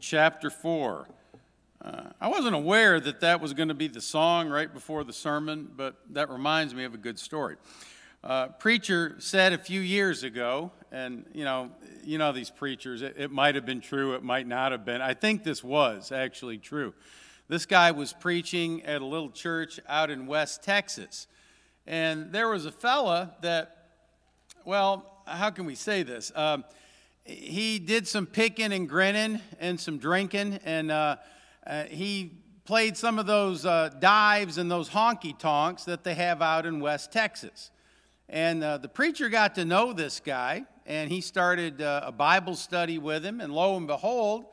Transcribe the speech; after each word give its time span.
chapter 0.00 0.50
4. 0.50 1.08
Uh, 1.82 2.02
I 2.20 2.28
wasn't 2.28 2.54
aware 2.54 3.00
that 3.00 3.20
that 3.20 3.40
was 3.40 3.52
going 3.52 3.68
to 3.68 3.74
be 3.74 3.88
the 3.88 4.00
song 4.00 4.48
right 4.48 4.72
before 4.72 5.04
the 5.04 5.12
sermon, 5.12 5.70
but 5.76 5.96
that 6.10 6.30
reminds 6.30 6.74
me 6.74 6.84
of 6.84 6.94
a 6.94 6.98
good 6.98 7.18
story. 7.18 7.56
Uh, 8.22 8.48
preacher 8.48 9.16
said 9.18 9.52
a 9.52 9.58
few 9.58 9.80
years 9.80 10.22
ago, 10.22 10.72
and 10.90 11.26
you 11.34 11.44
know, 11.44 11.70
you 12.02 12.16
know 12.16 12.32
these 12.32 12.50
preachers. 12.50 13.02
It, 13.02 13.16
it 13.18 13.30
might 13.30 13.54
have 13.54 13.66
been 13.66 13.80
true, 13.80 14.14
it 14.14 14.22
might 14.22 14.46
not 14.46 14.72
have 14.72 14.84
been. 14.84 15.02
I 15.02 15.12
think 15.12 15.44
this 15.44 15.62
was 15.62 16.10
actually 16.10 16.58
true. 16.58 16.94
This 17.48 17.66
guy 17.66 17.90
was 17.90 18.14
preaching 18.14 18.82
at 18.84 19.02
a 19.02 19.04
little 19.04 19.30
church 19.30 19.78
out 19.86 20.10
in 20.10 20.26
West 20.26 20.62
Texas, 20.62 21.26
and 21.86 22.32
there 22.32 22.48
was 22.48 22.64
a 22.64 22.72
fella 22.72 23.34
that, 23.42 23.88
well, 24.64 25.22
how 25.26 25.50
can 25.50 25.66
we 25.66 25.74
say 25.74 26.02
this? 26.02 26.32
Um, 26.34 26.64
he 27.24 27.78
did 27.78 28.06
some 28.06 28.26
picking 28.26 28.72
and 28.72 28.88
grinning 28.88 29.40
and 29.58 29.80
some 29.80 29.98
drinking, 29.98 30.60
and 30.64 30.90
uh, 30.90 31.16
uh, 31.66 31.84
he 31.84 32.32
played 32.64 32.96
some 32.96 33.18
of 33.18 33.26
those 33.26 33.64
uh, 33.64 33.90
dives 33.98 34.58
and 34.58 34.70
those 34.70 34.90
honky 34.90 35.36
tonks 35.38 35.84
that 35.84 36.04
they 36.04 36.14
have 36.14 36.42
out 36.42 36.66
in 36.66 36.80
West 36.80 37.12
Texas. 37.12 37.70
And 38.28 38.62
uh, 38.62 38.78
the 38.78 38.88
preacher 38.88 39.28
got 39.28 39.54
to 39.56 39.64
know 39.64 39.92
this 39.92 40.20
guy, 40.20 40.64
and 40.86 41.10
he 41.10 41.20
started 41.20 41.80
uh, 41.80 42.02
a 42.04 42.12
Bible 42.12 42.56
study 42.56 42.98
with 42.98 43.24
him, 43.24 43.40
and 43.40 43.52
lo 43.52 43.76
and 43.76 43.86
behold, 43.86 44.46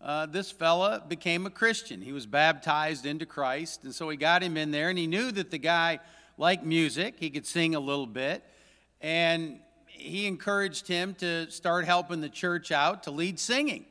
uh, 0.00 0.26
this 0.26 0.50
fella 0.50 1.04
became 1.06 1.46
a 1.46 1.50
Christian. 1.50 2.02
He 2.02 2.12
was 2.12 2.26
baptized 2.26 3.06
into 3.06 3.26
Christ, 3.26 3.84
and 3.84 3.94
so 3.94 4.08
he 4.08 4.16
got 4.16 4.42
him 4.42 4.56
in 4.56 4.70
there, 4.70 4.88
and 4.90 4.98
he 4.98 5.06
knew 5.06 5.30
that 5.32 5.50
the 5.50 5.58
guy 5.58 6.00
liked 6.38 6.64
music. 6.64 7.16
He 7.18 7.30
could 7.30 7.46
sing 7.46 7.74
a 7.74 7.80
little 7.80 8.06
bit, 8.06 8.44
and 9.00 9.60
he 10.02 10.26
encouraged 10.26 10.88
him 10.88 11.14
to 11.14 11.50
start 11.50 11.84
helping 11.84 12.20
the 12.20 12.28
church 12.28 12.70
out 12.72 13.04
to 13.04 13.10
lead 13.10 13.38
singing. 13.38 13.86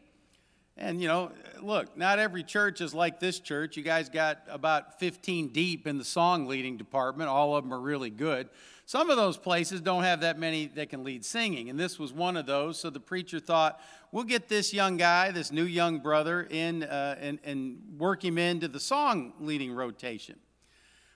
And, 0.78 1.02
you 1.02 1.08
know, 1.08 1.32
look, 1.62 1.96
not 1.98 2.18
every 2.18 2.44
church 2.44 2.82
is 2.82 2.94
like 2.94 3.20
this 3.20 3.40
church. 3.40 3.78
You 3.78 3.84
guys 3.84 4.10
got 4.10 4.40
about 4.50 5.00
15 5.00 5.50
deep 5.50 5.86
in 5.86 5.98
the 5.98 6.04
song 6.04 6.48
leading 6.48 6.78
department. 6.78 7.30
All 7.30 7.56
of 7.56 7.64
them 7.64 7.74
are 7.74 7.80
really 7.80 8.10
good. 8.10 8.50
Some 8.86 9.10
of 9.10 9.16
those 9.16 9.38
places 9.38 9.80
don't 9.80 10.04
have 10.04 10.22
that 10.22 10.38
many 10.38 10.68
that 10.76 10.90
can 10.90 11.04
lead 11.04 11.24
singing, 11.24 11.70
and 11.70 11.80
this 11.80 11.98
was 11.98 12.12
one 12.12 12.36
of 12.36 12.46
those. 12.46 12.80
So 12.80 12.90
the 12.90 13.00
preacher 13.00 13.40
thought, 13.40 13.80
we'll 14.12 14.26
get 14.26 14.50
this 14.50 14.74
young 14.74 14.98
guy, 14.98 15.32
this 15.32 15.52
new 15.52 15.64
young 15.64 16.00
brother, 16.00 16.42
in 16.50 16.84
uh, 16.84 17.16
and, 17.22 17.40
and 17.46 17.80
work 17.98 18.26
him 18.26 18.38
into 18.38 18.68
the 18.68 18.80
song 18.80 19.34
leading 19.40 19.72
rotation. 19.72 20.36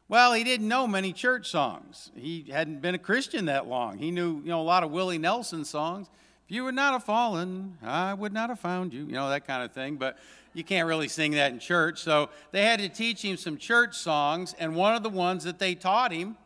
Well, 0.07 0.33
he 0.33 0.43
didn't 0.43 0.67
know 0.67 0.85
many 0.85 1.13
church 1.13 1.49
songs. 1.49 2.11
He 2.15 2.45
hadn't 2.51 2.81
been 2.81 2.93
a 2.93 2.99
Christian 2.99 3.45
that 3.45 3.67
long. 3.67 3.97
He 3.97 4.11
knew, 4.11 4.35
you 4.41 4.49
know, 4.49 4.61
a 4.61 4.63
lot 4.63 4.83
of 4.83 4.91
Willie 4.91 5.17
Nelson 5.17 5.65
songs. 5.65 6.09
If 6.45 6.51
you 6.55 6.63
would 6.65 6.75
not 6.75 6.93
have 6.93 7.03
fallen, 7.03 7.79
I 7.81 8.13
would 8.13 8.31
not 8.31 8.49
have 8.49 8.59
found 8.59 8.93
you, 8.93 9.05
you 9.05 9.13
know, 9.13 9.29
that 9.29 9.47
kind 9.47 9.63
of 9.63 9.71
thing. 9.71 9.95
But 9.95 10.19
you 10.53 10.63
can't 10.63 10.87
really 10.87 11.07
sing 11.07 11.31
that 11.31 11.51
in 11.51 11.57
church. 11.57 12.03
So 12.03 12.29
they 12.51 12.63
had 12.63 12.79
to 12.81 12.89
teach 12.89 13.23
him 13.23 13.35
some 13.35 13.57
church 13.57 13.95
songs, 13.95 14.55
and 14.59 14.75
one 14.75 14.93
of 14.93 15.01
the 15.01 15.09
ones 15.09 15.43
that 15.43 15.57
they 15.57 15.73
taught 15.73 16.11
him 16.11 16.37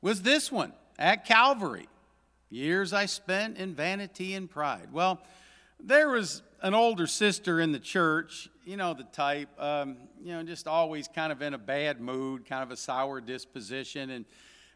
was 0.00 0.22
this 0.22 0.50
one 0.50 0.72
at 0.98 1.26
Calvary. 1.26 1.88
Years 2.48 2.94
I 2.94 3.04
spent 3.04 3.58
in 3.58 3.74
vanity 3.74 4.34
and 4.34 4.50
pride. 4.50 4.88
Well, 4.90 5.20
there 5.78 6.08
was 6.08 6.42
an 6.62 6.72
older 6.72 7.06
sister 7.06 7.60
in 7.60 7.72
the 7.72 7.78
church, 7.78 8.48
you 8.66 8.76
know 8.76 8.94
the 8.94 9.04
type, 9.04 9.48
um, 9.58 9.96
you 10.22 10.32
know, 10.32 10.42
just 10.42 10.66
always 10.66 11.06
kind 11.06 11.30
of 11.30 11.40
in 11.40 11.54
a 11.54 11.58
bad 11.58 12.00
mood, 12.00 12.44
kind 12.46 12.64
of 12.64 12.72
a 12.72 12.76
sour 12.76 13.20
disposition. 13.20 14.10
And 14.10 14.24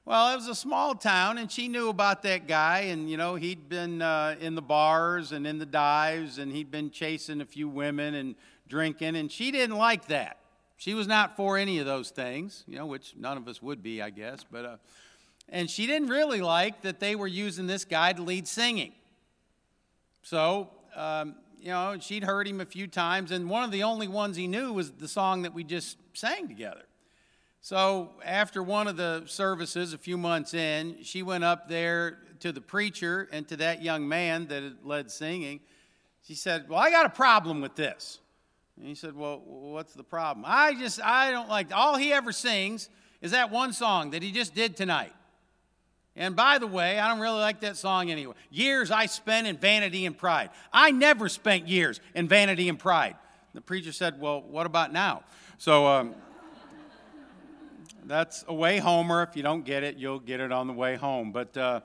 well, 0.04 0.32
it 0.32 0.36
was 0.36 0.46
a 0.46 0.54
small 0.54 0.94
town, 0.94 1.38
and 1.38 1.50
she 1.50 1.66
knew 1.66 1.88
about 1.88 2.22
that 2.22 2.46
guy, 2.46 2.82
and 2.82 3.10
you 3.10 3.16
know, 3.16 3.34
he'd 3.34 3.68
been 3.68 4.00
uh, 4.00 4.36
in 4.40 4.54
the 4.54 4.62
bars 4.62 5.32
and 5.32 5.46
in 5.46 5.58
the 5.58 5.66
dives, 5.66 6.38
and 6.38 6.52
he'd 6.52 6.70
been 6.70 6.90
chasing 6.90 7.40
a 7.40 7.44
few 7.44 7.68
women 7.68 8.14
and 8.14 8.36
drinking, 8.68 9.16
and 9.16 9.30
she 9.30 9.50
didn't 9.50 9.76
like 9.76 10.06
that. 10.06 10.38
She 10.76 10.94
was 10.94 11.08
not 11.08 11.36
for 11.36 11.58
any 11.58 11.78
of 11.78 11.84
those 11.84 12.10
things, 12.10 12.64
you 12.68 12.76
know, 12.76 12.86
which 12.86 13.14
none 13.18 13.36
of 13.36 13.48
us 13.48 13.60
would 13.60 13.82
be, 13.82 14.00
I 14.00 14.10
guess. 14.10 14.44
But 14.50 14.64
uh, 14.64 14.76
and 15.48 15.68
she 15.68 15.88
didn't 15.88 16.08
really 16.08 16.40
like 16.40 16.82
that 16.82 17.00
they 17.00 17.16
were 17.16 17.26
using 17.26 17.66
this 17.66 17.84
guy 17.84 18.12
to 18.12 18.22
lead 18.22 18.46
singing. 18.46 18.92
So 20.22 20.70
um, 20.94 21.34
you 21.60 21.68
know, 21.68 21.96
she'd 22.00 22.24
heard 22.24 22.48
him 22.48 22.60
a 22.60 22.66
few 22.66 22.86
times, 22.86 23.30
and 23.30 23.48
one 23.48 23.64
of 23.64 23.70
the 23.70 23.82
only 23.82 24.08
ones 24.08 24.36
he 24.36 24.46
knew 24.46 24.72
was 24.72 24.92
the 24.92 25.08
song 25.08 25.42
that 25.42 25.54
we 25.54 25.64
just 25.64 25.98
sang 26.14 26.48
together. 26.48 26.82
So 27.60 28.12
after 28.24 28.62
one 28.62 28.88
of 28.88 28.96
the 28.96 29.24
services, 29.26 29.92
a 29.92 29.98
few 29.98 30.16
months 30.16 30.54
in, 30.54 31.02
she 31.02 31.22
went 31.22 31.44
up 31.44 31.68
there 31.68 32.18
to 32.40 32.52
the 32.52 32.60
preacher 32.60 33.28
and 33.32 33.46
to 33.48 33.56
that 33.58 33.82
young 33.82 34.08
man 34.08 34.46
that 34.48 34.86
led 34.86 35.10
singing. 35.10 35.60
She 36.26 36.34
said, 36.34 36.68
Well, 36.68 36.78
I 36.78 36.90
got 36.90 37.04
a 37.04 37.10
problem 37.10 37.60
with 37.60 37.76
this. 37.76 38.18
And 38.76 38.86
he 38.86 38.94
said, 38.94 39.14
Well, 39.14 39.42
what's 39.44 39.92
the 39.92 40.02
problem? 40.02 40.46
I 40.48 40.74
just, 40.74 41.02
I 41.02 41.30
don't 41.30 41.50
like, 41.50 41.74
all 41.74 41.96
he 41.96 42.12
ever 42.14 42.32
sings 42.32 42.88
is 43.20 43.32
that 43.32 43.50
one 43.50 43.74
song 43.74 44.10
that 44.12 44.22
he 44.22 44.32
just 44.32 44.54
did 44.54 44.76
tonight. 44.76 45.12
And 46.20 46.36
by 46.36 46.58
the 46.58 46.66
way, 46.66 46.98
I 46.98 47.08
don't 47.08 47.18
really 47.18 47.40
like 47.40 47.60
that 47.60 47.78
song 47.78 48.10
anyway. 48.10 48.34
Years 48.50 48.90
I 48.90 49.06
spent 49.06 49.46
in 49.46 49.56
vanity 49.56 50.04
and 50.04 50.16
pride. 50.16 50.50
I 50.70 50.90
never 50.90 51.30
spent 51.30 51.66
years 51.66 51.98
in 52.14 52.28
vanity 52.28 52.68
and 52.68 52.78
pride. 52.78 53.16
The 53.54 53.62
preacher 53.62 53.90
said, 53.90 54.20
Well, 54.20 54.42
what 54.42 54.66
about 54.66 54.92
now? 54.92 55.22
So 55.56 55.86
um, 55.86 56.14
that's 58.04 58.44
a 58.46 58.52
way 58.52 58.76
homer. 58.76 59.22
If 59.22 59.34
you 59.34 59.42
don't 59.42 59.64
get 59.64 59.82
it, 59.82 59.96
you'll 59.96 60.20
get 60.20 60.40
it 60.40 60.52
on 60.52 60.66
the 60.66 60.74
way 60.74 60.96
home. 60.96 61.32
But 61.32 61.56
uh, 61.56 61.80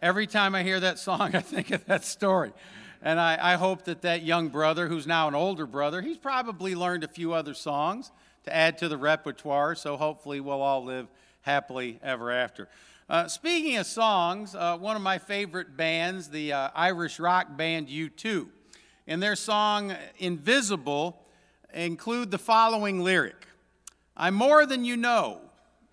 every 0.00 0.26
time 0.26 0.54
I 0.54 0.62
hear 0.62 0.80
that 0.80 0.98
song, 0.98 1.20
I 1.34 1.40
think 1.40 1.70
of 1.70 1.84
that 1.84 2.02
story. 2.02 2.54
And 3.02 3.20
I, 3.20 3.52
I 3.52 3.54
hope 3.56 3.84
that 3.84 4.00
that 4.02 4.22
young 4.22 4.48
brother, 4.48 4.88
who's 4.88 5.06
now 5.06 5.28
an 5.28 5.34
older 5.34 5.66
brother, 5.66 6.00
he's 6.00 6.16
probably 6.16 6.74
learned 6.74 7.04
a 7.04 7.08
few 7.08 7.34
other 7.34 7.52
songs 7.52 8.10
to 8.44 8.56
add 8.56 8.78
to 8.78 8.88
the 8.88 8.96
repertoire. 8.96 9.74
So 9.74 9.98
hopefully, 9.98 10.40
we'll 10.40 10.62
all 10.62 10.82
live 10.82 11.08
happily 11.42 11.98
ever 12.02 12.30
after. 12.30 12.68
Uh, 13.06 13.28
speaking 13.28 13.76
of 13.76 13.84
songs, 13.84 14.54
uh, 14.54 14.78
one 14.78 14.96
of 14.96 15.02
my 15.02 15.18
favorite 15.18 15.76
bands, 15.76 16.30
the 16.30 16.54
uh, 16.54 16.70
Irish 16.74 17.20
rock 17.20 17.54
band 17.54 17.88
U2, 17.88 18.46
in 19.06 19.20
their 19.20 19.36
song 19.36 19.94
Invisible, 20.16 21.20
include 21.74 22.30
the 22.30 22.38
following 22.38 23.00
lyric 23.00 23.46
I'm 24.16 24.34
more 24.34 24.64
than 24.64 24.86
you 24.86 24.96
know, 24.96 25.42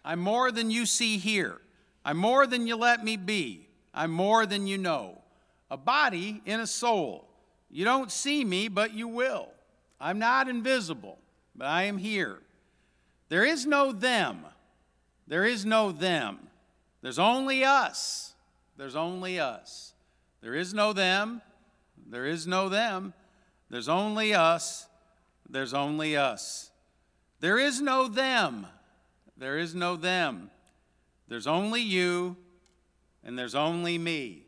I'm 0.06 0.20
more 0.20 0.54
than 0.54 0.72
you 0.72 0.86
see 0.86 1.18
here, 1.18 1.60
I'm 2.06 2.16
more 2.16 2.48
than 2.48 2.66
you 2.66 2.78
let 2.78 3.04
me 3.04 3.18
be, 3.18 3.68
I'm 3.94 4.12
more 4.12 4.46
than 4.46 4.66
you 4.66 4.78
know. 4.78 5.18
A 5.70 5.76
body 5.76 6.42
in 6.46 6.62
a 6.62 6.68
soul. 6.68 7.28
You 7.70 7.84
don't 7.84 8.12
see 8.12 8.44
me, 8.46 8.70
but 8.70 8.94
you 8.94 9.08
will. 9.10 9.50
I'm 10.00 10.20
not 10.20 10.48
invisible, 10.48 11.18
but 11.56 11.68
I 11.68 11.84
am 11.84 11.98
here. 11.98 12.40
There 13.28 13.44
is 13.44 13.66
no 13.66 13.92
them. 13.92 14.46
There 15.28 15.46
is 15.46 15.66
no 15.66 15.92
them. 15.92 16.40
There's 17.02 17.20
only 17.20 17.64
us. 17.64 18.34
There's 18.78 18.96
only 18.96 19.40
us. 19.40 19.94
There 20.42 20.56
is 20.56 20.74
no 20.74 20.94
them. 20.94 21.42
There 22.10 22.26
is 22.26 22.48
no 22.48 22.70
them. 22.70 23.14
There's 23.70 23.90
only 23.90 24.34
us. 24.34 24.88
There's 25.50 25.74
only 25.74 26.16
us. 26.16 26.72
There 27.40 27.58
is 27.58 27.82
no 27.82 28.08
them. 28.08 28.68
There 29.38 29.58
is 29.58 29.74
no 29.74 29.96
them. 29.96 30.52
There's 31.28 31.48
only 31.48 31.82
you, 31.82 32.36
and 33.24 33.38
there's 33.38 33.56
only 33.56 33.98
me. 33.98 34.46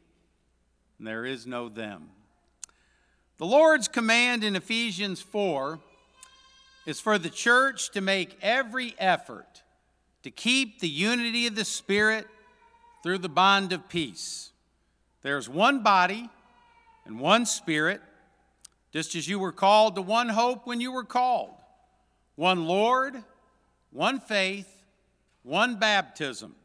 And 0.98 1.08
there 1.08 1.26
is 1.26 1.48
no 1.48 1.70
them. 1.70 2.10
The 3.38 3.46
Lord's 3.46 3.88
command 3.88 4.44
in 4.44 4.56
Ephesians 4.56 5.22
4 5.22 5.80
is 6.86 7.00
for 7.00 7.18
the 7.18 7.30
church 7.30 7.92
to 7.92 8.02
make 8.02 8.38
every 8.42 8.94
effort 9.00 9.64
to 10.24 10.32
keep 10.32 10.80
the 10.80 10.90
unity 10.90 11.48
of 11.48 11.56
the 11.56 11.66
Spirit 11.66 12.28
through 13.04 13.18
the 13.18 13.30
bond 13.30 13.74
of 13.74 13.90
peace. 13.90 14.52
There's 15.22 15.50
one 15.50 15.84
body 15.84 16.30
and 17.06 17.20
one 17.20 17.46
spirit, 17.46 18.02
just 18.92 19.14
as 19.14 19.28
you 19.28 19.38
were 19.38 19.52
called 19.52 19.96
to 19.96 20.02
one 20.02 20.30
hope 20.30 20.66
when 20.66 20.80
you 20.80 20.92
were 20.92 21.04
called, 21.04 21.52
one 22.36 22.66
Lord, 22.66 23.22
one 23.92 24.22
faith, 24.22 24.70
one 25.44 25.76
baptism, 25.76 26.56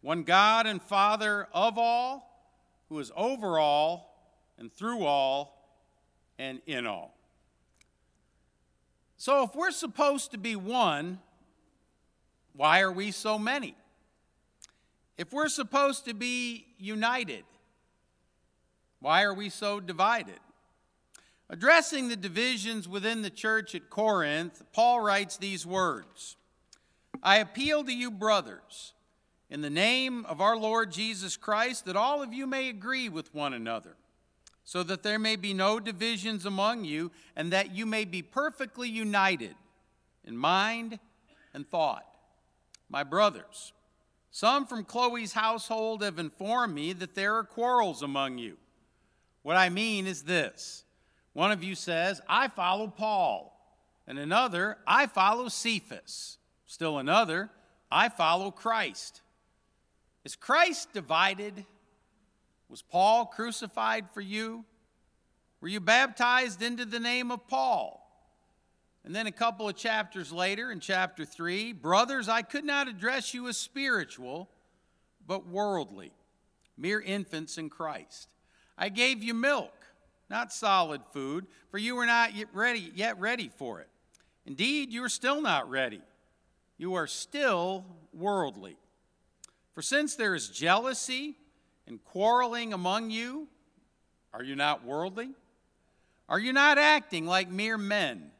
one 0.00 0.22
God 0.22 0.66
and 0.66 0.82
Father 0.82 1.48
of 1.52 1.76
all, 1.76 2.30
who 2.88 2.98
is 2.98 3.12
over 3.14 3.58
all 3.58 4.32
and 4.58 4.72
through 4.72 5.04
all 5.04 5.78
and 6.38 6.62
in 6.66 6.86
all. 6.86 7.14
So, 9.16 9.44
if 9.44 9.54
we're 9.54 9.70
supposed 9.70 10.32
to 10.32 10.38
be 10.38 10.56
one, 10.56 11.20
why 12.52 12.80
are 12.80 12.92
we 12.92 13.10
so 13.10 13.38
many? 13.38 13.74
If 15.16 15.32
we're 15.32 15.48
supposed 15.48 16.04
to 16.06 16.14
be 16.14 16.66
united, 16.78 17.44
why 19.00 19.22
are 19.22 19.34
we 19.34 19.48
so 19.48 19.80
divided? 19.80 20.40
Addressing 21.50 22.08
the 22.08 22.16
divisions 22.16 22.88
within 22.88 23.22
the 23.22 23.30
church 23.30 23.74
at 23.74 23.90
Corinth, 23.90 24.62
Paul 24.72 25.00
writes 25.00 25.36
these 25.36 25.66
words 25.66 26.36
I 27.22 27.36
appeal 27.36 27.84
to 27.84 27.94
you, 27.94 28.10
brothers, 28.10 28.92
in 29.48 29.60
the 29.60 29.70
name 29.70 30.24
of 30.26 30.40
our 30.40 30.56
Lord 30.56 30.90
Jesus 30.90 31.36
Christ, 31.36 31.84
that 31.84 31.96
all 31.96 32.22
of 32.22 32.32
you 32.32 32.46
may 32.46 32.68
agree 32.68 33.08
with 33.08 33.32
one 33.34 33.54
another, 33.54 33.96
so 34.64 34.82
that 34.82 35.02
there 35.02 35.18
may 35.18 35.36
be 35.36 35.54
no 35.54 35.78
divisions 35.78 36.44
among 36.44 36.84
you, 36.84 37.12
and 37.36 37.52
that 37.52 37.74
you 37.74 37.86
may 37.86 38.04
be 38.04 38.20
perfectly 38.20 38.88
united 38.88 39.54
in 40.24 40.36
mind 40.36 40.98
and 41.52 41.68
thought. 41.68 42.06
My 42.88 43.04
brothers, 43.04 43.72
some 44.34 44.66
from 44.66 44.82
Chloe's 44.82 45.32
household 45.32 46.02
have 46.02 46.18
informed 46.18 46.74
me 46.74 46.92
that 46.92 47.14
there 47.14 47.36
are 47.36 47.44
quarrels 47.44 48.02
among 48.02 48.38
you. 48.38 48.56
What 49.42 49.56
I 49.56 49.68
mean 49.68 50.08
is 50.08 50.24
this 50.24 50.82
one 51.34 51.52
of 51.52 51.62
you 51.62 51.76
says, 51.76 52.20
I 52.28 52.48
follow 52.48 52.88
Paul, 52.88 53.56
and 54.08 54.18
another, 54.18 54.76
I 54.88 55.06
follow 55.06 55.46
Cephas. 55.46 56.38
Still 56.66 56.98
another, 56.98 57.48
I 57.92 58.08
follow 58.08 58.50
Christ. 58.50 59.20
Is 60.24 60.34
Christ 60.34 60.92
divided? 60.92 61.64
Was 62.68 62.82
Paul 62.82 63.26
crucified 63.26 64.06
for 64.12 64.20
you? 64.20 64.64
Were 65.60 65.68
you 65.68 65.78
baptized 65.78 66.60
into 66.60 66.84
the 66.84 66.98
name 66.98 67.30
of 67.30 67.46
Paul? 67.46 68.03
And 69.04 69.14
then 69.14 69.26
a 69.26 69.32
couple 69.32 69.68
of 69.68 69.76
chapters 69.76 70.32
later, 70.32 70.72
in 70.72 70.80
chapter 70.80 71.26
3, 71.26 71.72
brothers, 71.74 72.28
I 72.28 72.40
could 72.40 72.64
not 72.64 72.88
address 72.88 73.34
you 73.34 73.48
as 73.48 73.58
spiritual, 73.58 74.48
but 75.26 75.46
worldly, 75.46 76.12
mere 76.78 77.00
infants 77.00 77.58
in 77.58 77.68
Christ. 77.68 78.28
I 78.78 78.88
gave 78.88 79.22
you 79.22 79.34
milk, 79.34 79.74
not 80.30 80.52
solid 80.52 81.02
food, 81.12 81.46
for 81.70 81.76
you 81.76 81.96
were 81.96 82.06
not 82.06 82.34
yet 82.34 82.48
ready, 82.54 82.90
yet 82.94 83.20
ready 83.20 83.50
for 83.54 83.80
it. 83.80 83.88
Indeed, 84.46 84.90
you 84.90 85.04
are 85.04 85.10
still 85.10 85.42
not 85.42 85.68
ready. 85.68 86.00
You 86.78 86.94
are 86.94 87.06
still 87.06 87.84
worldly. 88.12 88.76
For 89.74 89.82
since 89.82 90.16
there 90.16 90.34
is 90.34 90.48
jealousy 90.48 91.36
and 91.86 92.02
quarreling 92.04 92.72
among 92.72 93.10
you, 93.10 93.48
are 94.32 94.42
you 94.42 94.56
not 94.56 94.84
worldly? 94.84 95.30
Are 96.28 96.38
you 96.38 96.52
not 96.54 96.78
acting 96.78 97.26
like 97.26 97.50
mere 97.50 97.76
men? 97.76 98.30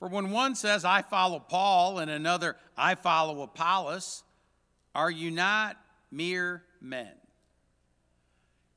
For 0.00 0.08
when 0.08 0.30
one 0.30 0.54
says, 0.54 0.84
I 0.84 1.02
follow 1.02 1.38
Paul, 1.38 1.98
and 1.98 2.10
another, 2.10 2.56
I 2.76 2.94
follow 2.94 3.42
Apollos, 3.42 4.24
are 4.94 5.10
you 5.10 5.30
not 5.30 5.76
mere 6.10 6.64
men? 6.80 7.12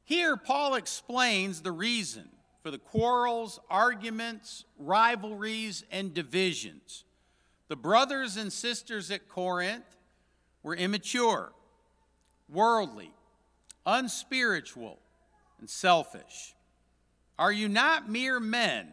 Here, 0.04 0.36
Paul 0.36 0.76
explains 0.76 1.62
the 1.62 1.72
reason 1.72 2.28
for 2.62 2.72
the 2.72 2.78
quarrels, 2.78 3.60
arguments, 3.70 4.66
rivalries, 4.78 5.86
and 5.90 6.14
divisions. 6.14 7.06
The 7.70 7.78
brothers 7.78 8.36
and 8.36 8.52
sisters 8.52 9.10
at 9.10 9.30
Corinth 9.30 9.96
were 10.62 10.76
immature, 10.76 11.54
worldly, 12.50 13.14
unspiritual, 13.86 15.00
and 15.60 15.70
selfish. 15.70 16.54
Are 17.40 17.52
you 17.52 17.70
not 17.70 18.10
mere 18.10 18.42
men? 18.42 18.90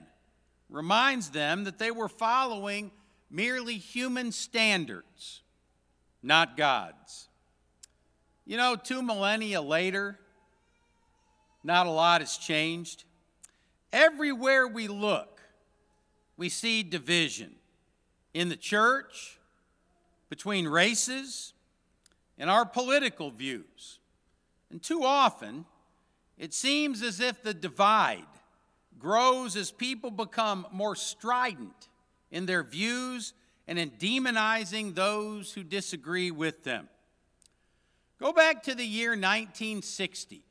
Reminds 0.71 1.31
them 1.31 1.65
that 1.65 1.79
they 1.79 1.91
were 1.91 2.09
following 2.09 2.91
merely 3.31 3.77
human 3.77 4.33
standards, 4.33 5.43
not 6.23 6.57
God's. 6.57 7.29
You 8.47 8.57
know, 8.57 8.77
two 8.77 9.03
millennia 9.03 9.61
later, 9.61 10.19
not 11.63 11.87
a 11.87 11.91
lot 11.91 12.21
has 12.21 12.37
changed. 12.37 13.05
Everywhere 13.93 14.67
we 14.67 14.89
look, 14.89 15.41
we 16.37 16.49
see 16.49 16.83
division 16.83 17.53
in 18.33 18.49
the 18.49 18.57
church, 18.57 19.39
between 20.29 20.69
races, 20.69 21.53
in 22.39 22.49
our 22.49 22.65
political 22.65 23.31
views. 23.31 23.99
And 24.71 24.83
too 24.83 25.03
often, 25.03 25.65
it 26.39 26.55
seems 26.55 27.03
as 27.03 27.21
if 27.21 27.43
the 27.43 27.53
divide 27.53 28.25
grows 29.01 29.57
as 29.57 29.73
people 29.73 30.11
become 30.11 30.67
more 30.71 30.95
strident 30.95 31.89
in 32.31 32.47
their 32.47 32.63
views 32.63 33.33
and 33.67 33.79
in 33.79 33.91
demonizing 33.91 34.95
those 34.95 35.53
who 35.53 35.65
disagree 35.65 36.31
with 36.31 36.63
them. 36.63 36.89
Go 38.21 38.33
back 38.33 38.63
to 38.65 38.75
the 38.75 38.85
year 38.85 39.11
1960. 39.11 40.45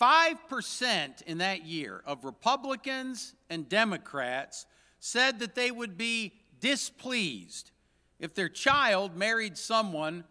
5% 0.00 1.22
in 1.22 1.38
that 1.38 1.64
year 1.64 2.02
of 2.04 2.24
Republicans 2.24 3.34
and 3.48 3.68
Democrats 3.68 4.66
said 5.00 5.40
that 5.40 5.54
they 5.54 5.70
would 5.70 5.96
be 5.96 6.32
displeased 6.60 7.70
if 8.18 8.34
their 8.34 8.48
child 8.48 9.16
married 9.16 9.56
someone 9.56 10.24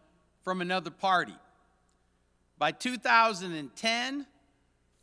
from 0.44 0.62
another 0.62 0.92
party. 0.92 1.36
By 2.58 2.72
2010, 2.72 4.26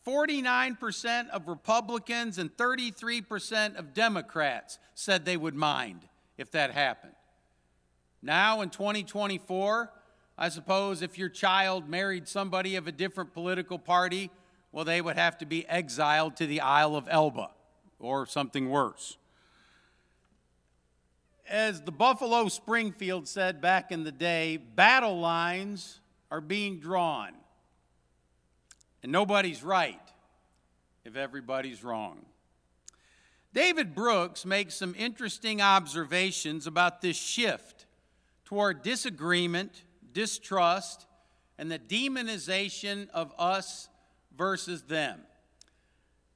49% 0.07 1.31
of 1.31 1.49
Republicans 1.49 2.39
and 2.39 2.55
33% 2.57 3.77
of 3.77 3.95
Democrats 3.95 4.79
said 4.95 5.25
they 5.25 5.37
would 5.37 5.55
mind 5.55 6.01
if 6.37 6.51
that 6.51 6.73
happened. 6.73 7.15
Now, 8.23 8.61
in 8.61 8.71
2024, 8.71 9.91
I 10.37 10.49
suppose 10.49 11.03
if 11.03 11.19
your 11.19 11.29
child 11.29 11.89
married 11.89 12.27
somebody 12.27 12.77
of 12.77 12.87
a 12.87 12.93
different 12.93 13.33
political 13.33 13.79
party, 13.79 14.31
well, 14.73 14.85
they 14.85 15.01
would 15.01 15.17
have 15.17 15.39
to 15.39 15.47
be 15.47 15.67
exiled 15.69 16.37
to 16.37 16.47
the 16.47 16.61
Isle 16.61 16.97
of 16.97 17.07
Elba 17.09 17.51
or 17.99 18.27
something 18.27 18.69
worse. 18.69 19.17
As 21.49 21.83
the 21.83 21.93
Buffalo 21.93 22.49
Springfield 22.49 23.29
said 23.29 23.61
back 23.61 23.93
in 23.93 24.05
the 24.05 24.13
day, 24.13 24.57
battle 24.57 25.21
lines 25.21 26.01
are 26.31 26.41
being 26.41 26.81
drawn. 26.81 27.33
And 29.05 29.13
nobody's 29.13 29.63
right 29.63 30.01
if 31.05 31.15
everybody's 31.15 31.85
wrong. 31.85 32.25
David 33.53 33.95
Brooks 33.95 34.47
makes 34.47 34.75
some 34.75 34.95
interesting 34.99 35.61
observations 35.61 36.67
about 36.67 37.03
this 37.03 37.15
shift 37.15 37.85
toward 38.47 38.83
disagreement, 38.83 39.83
distrust, 40.15 41.05
and 41.59 41.71
the 41.71 41.79
demonization 41.79 43.11
of 43.11 43.31
us 43.39 43.91
versus 44.39 44.85
them. 44.85 45.21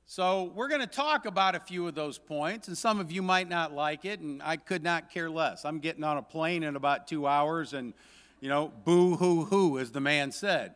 So, 0.05 0.53
we're 0.55 0.69
going 0.69 0.83
to 0.83 0.87
talk 0.87 1.25
about 1.25 1.55
a 1.55 1.61
few 1.61 1.89
of 1.89 1.95
those 1.95 2.19
points, 2.19 2.69
and 2.69 2.77
some 2.77 3.01
of 3.01 3.11
you 3.11 3.23
might 3.23 3.49
not 3.49 3.73
like 3.73 4.05
it, 4.05 4.21
and 4.21 4.43
I 4.43 4.59
could 4.59 4.83
not 4.83 5.11
care 5.11 5.31
less. 5.31 5.65
I'm 5.65 5.79
getting 5.79 6.05
on 6.05 6.19
a 6.19 6.23
plane 6.23 6.63
in 6.63 6.77
about 6.77 7.09
two 7.09 7.27
hours, 7.27 7.73
and, 7.73 7.95
you 8.41 8.51
know, 8.51 8.71
boo 8.85 9.17
hoo 9.17 9.47
hoo, 9.47 9.79
as 9.79 9.91
the 9.91 10.01
man 10.01 10.33
said. 10.33 10.75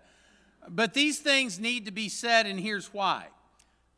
But 0.68 0.94
these 0.94 1.18
things 1.18 1.58
need 1.58 1.86
to 1.86 1.92
be 1.92 2.08
said, 2.08 2.46
and 2.46 2.58
here's 2.58 2.92
why. 2.92 3.26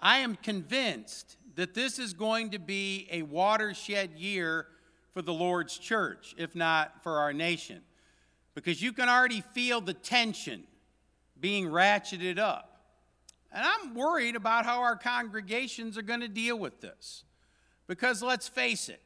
I 0.00 0.18
am 0.18 0.36
convinced 0.36 1.36
that 1.56 1.74
this 1.74 1.98
is 1.98 2.12
going 2.12 2.50
to 2.50 2.58
be 2.58 3.08
a 3.10 3.22
watershed 3.22 4.18
year 4.18 4.66
for 5.12 5.22
the 5.22 5.32
Lord's 5.32 5.78
church, 5.78 6.34
if 6.36 6.54
not 6.54 7.02
for 7.02 7.20
our 7.20 7.32
nation, 7.32 7.82
because 8.54 8.82
you 8.82 8.92
can 8.92 9.08
already 9.08 9.40
feel 9.40 9.80
the 9.80 9.94
tension 9.94 10.64
being 11.38 11.66
ratcheted 11.66 12.38
up. 12.38 12.70
And 13.52 13.64
I'm 13.64 13.94
worried 13.94 14.34
about 14.34 14.64
how 14.64 14.80
our 14.80 14.96
congregations 14.96 15.96
are 15.96 16.02
going 16.02 16.20
to 16.20 16.28
deal 16.28 16.58
with 16.58 16.80
this. 16.80 17.22
Because 17.86 18.22
let's 18.22 18.48
face 18.48 18.88
it, 18.88 19.00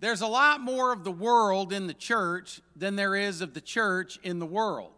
there's 0.00 0.20
a 0.20 0.26
lot 0.26 0.60
more 0.60 0.92
of 0.92 1.04
the 1.04 1.12
world 1.12 1.72
in 1.72 1.86
the 1.86 1.94
church 1.94 2.60
than 2.76 2.96
there 2.96 3.14
is 3.14 3.40
of 3.40 3.54
the 3.54 3.60
church 3.60 4.18
in 4.22 4.38
the 4.38 4.46
world. 4.46 4.92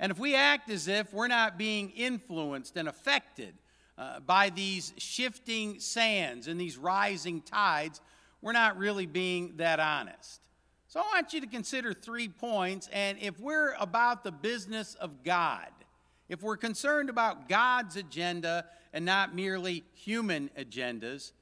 And 0.00 0.12
if 0.12 0.18
we 0.18 0.34
act 0.34 0.70
as 0.70 0.86
if 0.88 1.12
we're 1.12 1.28
not 1.28 1.58
being 1.58 1.90
influenced 1.90 2.76
and 2.76 2.88
affected 2.88 3.54
uh, 3.96 4.20
by 4.20 4.50
these 4.50 4.92
shifting 4.96 5.80
sands 5.80 6.46
and 6.46 6.60
these 6.60 6.78
rising 6.78 7.40
tides, 7.40 8.00
we're 8.40 8.52
not 8.52 8.78
really 8.78 9.06
being 9.06 9.54
that 9.56 9.80
honest. 9.80 10.40
So 10.86 11.00
I 11.00 11.02
want 11.14 11.32
you 11.32 11.40
to 11.40 11.46
consider 11.46 11.92
three 11.92 12.28
points. 12.28 12.88
And 12.92 13.18
if 13.20 13.38
we're 13.40 13.74
about 13.74 14.24
the 14.24 14.32
business 14.32 14.94
of 14.94 15.22
God, 15.24 15.68
if 16.28 16.42
we're 16.42 16.56
concerned 16.56 17.10
about 17.10 17.48
God's 17.48 17.96
agenda 17.96 18.66
and 18.92 19.04
not 19.04 19.34
merely 19.34 19.84
human 19.94 20.50
agendas, 20.56 21.32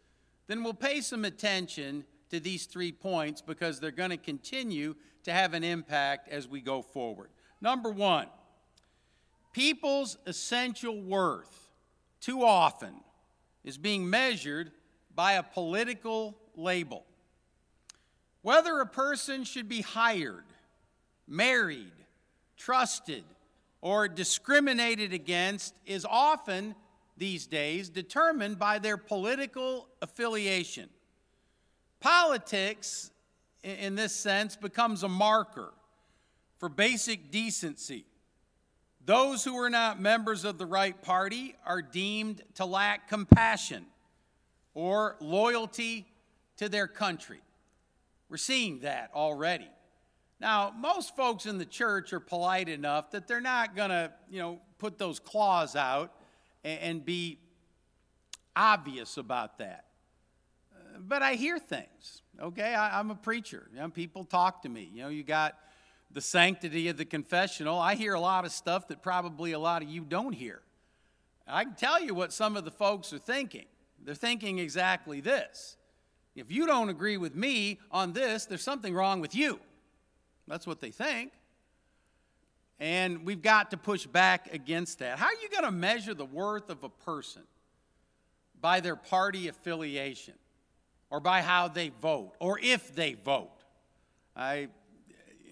then 0.47 0.65
we'll 0.65 0.75
pay 0.75 1.01
some 1.01 1.25
attention 1.25 2.05
to 2.31 2.41
these 2.41 2.67
three 2.67 2.93
points 2.93 3.41
because 3.41 3.79
they're 3.79 3.91
going 3.91 4.11
to 4.11 4.17
continue 4.17 4.95
to 5.25 5.33
have 5.33 5.55
an 5.55 5.63
impact 5.63 6.29
as 6.29 6.49
we 6.49 6.61
go 6.61 6.83
forward. 6.83 7.31
Number 7.61 7.91
one, 7.91 8.27
People's 9.57 10.19
essential 10.27 11.01
worth, 11.01 11.71
too 12.21 12.45
often, 12.45 12.93
is 13.65 13.79
being 13.79 14.11
measured 14.11 14.71
by 15.15 15.33
a 15.33 15.43
political 15.43 16.37
label. 16.57 17.07
Whether 18.43 18.81
a 18.81 18.87
person 18.87 19.45
should 19.45 19.67
be 19.67 19.81
hired, 19.81 20.45
married, 21.27 21.95
trusted, 22.59 23.25
or 23.81 24.09
discriminated 24.09 25.15
against 25.15 25.73
is 25.87 26.05
often, 26.05 26.75
these 27.17 27.47
days, 27.47 27.89
determined 27.89 28.59
by 28.59 28.79
their 28.79 28.99
political 28.99 29.89
affiliation. 30.03 30.91
Politics, 32.01 33.11
in 33.63 33.95
this 33.95 34.15
sense, 34.15 34.55
becomes 34.55 35.03
a 35.03 35.09
marker 35.09 35.73
for 36.59 36.69
basic 36.69 37.31
decency 37.31 38.05
Those 39.07 39.45
who 39.45 39.57
are 39.59 39.71
not 39.71 40.01
members 40.01 40.45
of 40.45 40.59
the 40.59 40.67
right 40.67 41.01
party 41.01 41.55
are 41.65 41.81
deemed 41.81 42.43
to 42.57 42.65
lack 42.65 43.09
compassion 43.09 43.87
or 44.75 45.17
loyalty 45.21 46.07
to 46.57 46.69
their 46.69 46.89
country. 46.89 47.41
We're 48.29 48.37
seeing 48.37 48.81
that 48.81 49.13
already. 49.15 49.71
Now, 50.41 50.75
most 50.77 51.15
folks 51.15 51.47
in 51.47 51.59
the 51.59 51.65
church 51.65 52.13
are 52.13 52.21
polite 52.21 52.69
enough 52.69 53.13
that 53.13 53.29
they're 53.29 53.41
not 53.41 53.77
going 53.77 53.91
to, 53.91 54.13
you 54.29 54.41
know, 54.41 54.59
put 54.79 54.99
those 54.99 55.21
claws 55.21 55.77
out 55.77 56.13
and, 56.65 56.81
and 56.81 57.05
be 57.05 57.39
obvious 58.57 59.17
about 59.19 59.59
that. 59.59 59.85
But 60.99 61.23
I 61.23 61.35
hear 61.35 61.61
things, 61.61 62.23
okay? 62.41 62.75
I, 62.75 62.99
am 62.99 63.13
a 63.13 63.15
preacher. 63.15 63.69
You 63.73 63.79
know, 63.79 63.89
people 63.89 64.25
talk 64.25 64.63
to 64.63 64.69
me. 64.69 64.91
You 64.93 65.03
know, 65.05 65.09
you 65.11 65.23
got 65.23 65.57
the 66.17 66.23
sanctity 66.23 66.89
of 66.89 66.97
the 66.97 67.05
confessional. 67.05 67.79
I 67.79 67.95
hear 67.95 68.15
a 68.15 68.21
lot 68.21 68.47
of 68.47 68.51
stuff 68.51 68.89
that 68.89 69.03
probably 69.03 69.53
a 69.53 69.59
lot 69.59 69.83
of 69.83 69.91
you 69.91 70.01
don't 70.01 70.33
hear. 70.33 70.63
I 71.47 71.65
can 71.65 71.75
tell 71.75 72.03
you 72.03 72.15
what 72.15 72.33
some 72.33 72.57
of 72.57 72.65
the 72.65 72.71
folks 72.71 73.13
are 73.13 73.19
thinking. 73.19 73.67
They're 74.03 74.15
thinking 74.15 74.59
exactly 74.59 75.21
this 75.21 75.77
if 76.35 76.51
you 76.51 76.67
don't 76.67 76.89
agree 76.89 77.19
with 77.19 77.35
me 77.35 77.81
on 77.91 78.15
this, 78.15 78.47
there's 78.47 78.63
something 78.63 78.95
wrong 78.95 79.21
with 79.21 79.35
you. 79.35 79.61
That's 80.49 80.67
what 80.67 80.81
they 80.81 80.91
think. 80.91 81.33
And 82.81 83.27
we've 83.27 83.43
got 83.43 83.71
to 83.73 83.77
push 83.77 84.07
back 84.07 84.55
against 84.55 85.01
that. 85.01 85.19
How 85.19 85.27
are 85.27 85.43
you 85.43 85.51
going 85.51 85.65
to 85.65 85.71
measure 85.71 86.15
the 86.15 86.25
worth 86.25 86.71
of 86.71 86.83
a 86.83 86.89
person? 86.89 87.43
By 88.59 88.81
their 88.81 88.97
party 88.97 89.49
affiliation, 89.49 90.35
or 91.11 91.21
by 91.21 91.43
how 91.43 91.69
they 91.69 91.91
vote, 92.01 92.33
or 92.41 92.59
if 92.59 92.95
they 92.95 93.13
vote. 93.13 93.51
I, 94.35 94.69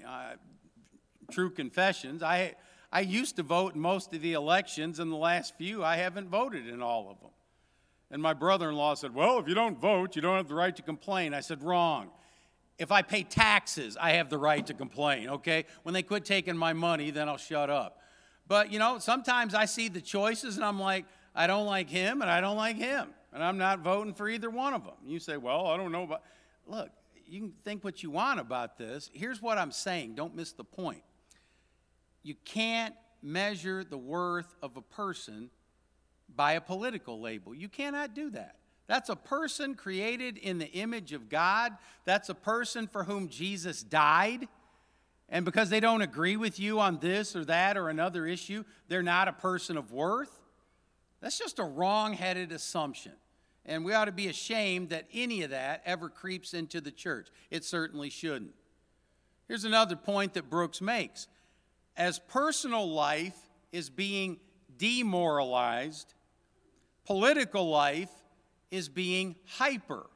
uh, 0.07 0.37
true 1.31 1.51
confessions, 1.51 2.23
I, 2.23 2.55
I 2.93 3.01
used 3.01 3.37
to 3.37 3.43
vote 3.43 3.75
in 3.75 3.81
most 3.81 4.15
of 4.15 4.23
the 4.23 4.35
elections. 4.35 4.99
and 4.99 5.11
the 5.11 5.17
last 5.17 5.57
few, 5.57 5.83
I 5.83 5.97
haven't 5.97 6.29
voted 6.29 6.69
in 6.69 6.83
all 6.83 7.11
of 7.11 7.21
them. 7.21 7.31
And 8.11 8.23
my 8.23 8.33
brother 8.33 8.69
in 8.69 8.77
law 8.77 8.95
said, 8.95 9.15
Well, 9.15 9.39
if 9.39 9.49
you 9.49 9.55
don't 9.55 9.81
vote, 9.81 10.15
you 10.15 10.23
don't 10.23 10.37
have 10.37 10.49
the 10.49 10.55
right 10.55 10.75
to 10.77 10.83
complain. 10.83 11.35
I 11.35 11.41
said, 11.41 11.63
Wrong. 11.63 12.11
If 12.79 12.91
I 12.93 13.03
pay 13.03 13.23
taxes, 13.23 13.97
I 14.01 14.13
have 14.13 14.31
the 14.31 14.39
right 14.39 14.67
to 14.67 14.75
complain, 14.75 15.29
okay? 15.29 15.65
When 15.85 15.93
they 15.93 16.03
quit 16.03 16.25
taking 16.25 16.57
my 16.57 16.73
money, 16.73 17.11
then 17.11 17.29
I'll 17.29 17.37
shut 17.37 17.71
up. 17.71 18.01
But, 18.49 18.73
you 18.73 18.81
know, 18.81 18.99
sometimes 18.99 19.55
I 19.55 19.65
see 19.65 19.89
the 19.89 20.01
choices 20.01 20.57
and 20.57 20.65
I'm 20.65 20.81
like, 20.81 21.05
I 21.35 21.47
don't 21.47 21.67
like 21.67 21.89
him 21.89 22.21
and 22.21 22.31
I 22.31 22.41
don't 22.41 22.57
like 22.57 22.77
him. 22.77 23.09
And 23.33 23.43
I'm 23.43 23.59
not 23.59 23.81
voting 23.81 24.15
for 24.15 24.29
either 24.29 24.51
one 24.51 24.75
of 24.75 24.85
them. 24.85 24.95
You 25.05 25.19
say, 25.19 25.37
Well, 25.37 25.67
I 25.67 25.77
don't 25.77 25.91
know 25.91 26.05
about. 26.05 26.23
Look, 26.67 26.91
you 27.27 27.41
can 27.41 27.53
think 27.65 27.85
what 27.85 28.03
you 28.03 28.11
want 28.11 28.41
about 28.41 28.79
this. 28.79 29.11
Here's 29.13 29.43
what 29.43 29.59
I'm 29.59 29.73
saying 29.73 30.15
don't 30.15 30.37
miss 30.37 30.53
the 30.53 30.65
point. 30.65 31.03
You 32.25 32.35
can't 32.45 32.95
measure 33.23 33.85
the 33.85 33.99
worth 33.99 34.57
of 34.61 34.77
a 34.77 34.83
person 34.83 35.51
by 36.35 36.55
a 36.55 36.61
political 36.61 37.21
label. 37.21 37.55
You 37.55 37.69
cannot 37.69 38.15
do 38.15 38.31
that. 38.31 38.57
That's 38.87 39.09
a 39.09 39.17
person 39.17 39.75
created 39.75 40.37
in 40.37 40.59
the 40.59 40.71
image 40.73 41.13
of 41.13 41.29
God. 41.29 41.73
That's 42.05 42.29
a 42.29 42.35
person 42.35 42.87
for 42.87 43.05
whom 43.05 43.29
Jesus 43.29 43.83
died. 43.83 44.49
And 45.29 45.45
because 45.45 45.71
they 45.71 45.81
don't 45.81 46.03
agree 46.03 46.37
with 46.37 46.59
you 46.59 46.81
on 46.81 46.99
this 46.99 47.35
or 47.35 47.45
that 47.47 47.77
or 47.77 47.89
another 47.89 48.27
issue, 48.27 48.65
they're 48.89 49.03
not 49.03 49.29
a 49.29 49.33
person 49.33 49.77
of 49.77 49.93
worth. 49.93 50.41
That's 51.21 51.39
just 51.39 51.59
a 51.59 51.65
wrong 51.65 52.13
headed 52.13 52.53
assumption. 52.53 53.13
And 53.65 53.85
we 53.85 53.95
ought 53.95 54.05
to 54.05 54.13
be 54.13 54.29
ashamed 54.29 54.91
that 54.91 55.07
any 55.13 55.43
of 55.43 55.51
that 55.51 55.83
ever 55.87 56.11
creeps 56.11 56.53
into 56.53 56.83
the 56.83 56.91
church. 56.91 57.29
It 57.51 57.65
certainly 57.65 58.11
shouldn't. 58.11 58.55
Here's 59.49 59.65
another 59.65 59.97
point 59.97 60.35
that 60.35 60.51
Brooks 60.51 60.83
makes 60.83 61.27
as 61.97 62.19
personal 62.19 62.91
life 62.91 63.37
is 63.73 63.91
being 63.91 64.39
demoralized, 64.77 66.15
political 67.05 67.69
life 67.69 68.11
is 68.71 68.89
being 68.89 69.37
hyper 69.47 70.07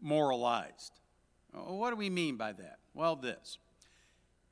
moralized. 0.00 1.00
What 1.52 1.90
do 1.90 1.96
we 1.96 2.10
mean 2.10 2.36
by 2.36 2.52
that? 2.52 2.78
Well, 2.94 3.16
this. 3.16 3.58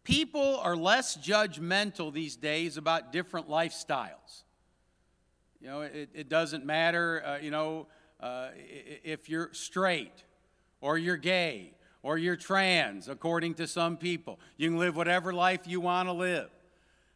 People 0.05 0.59
are 0.59 0.77
less 0.77 1.17
judgmental 1.17 2.13
these 2.13 2.37
days 2.37 2.77
about 2.77 3.13
different 3.13 3.49
lifestyles. 3.49 4.43
You 5.61 5.69
know, 5.69 5.81
it, 5.83 6.11
it 6.13 6.29
doesn't 6.29 6.67
matter, 6.67 7.23
uh, 7.25 7.39
you 7.39 7.53
know, 7.53 7.87
uh, 8.21 8.49
if 9.05 9.29
you're 9.29 9.51
straight 9.53 10.25
or 10.81 10.99
you're 10.99 11.17
gay 11.17 11.75
or 12.03 12.19
you're 12.19 12.37
trans, 12.37 13.09
according 13.09 13.55
to 13.55 13.69
some 13.69 13.97
people. 13.97 14.41
You 14.57 14.71
can 14.71 14.79
live 14.79 14.97
whatever 14.97 15.33
life 15.33 15.61
you 15.67 15.81
want 15.81 16.09
to 16.09 16.13
live. 16.13 16.51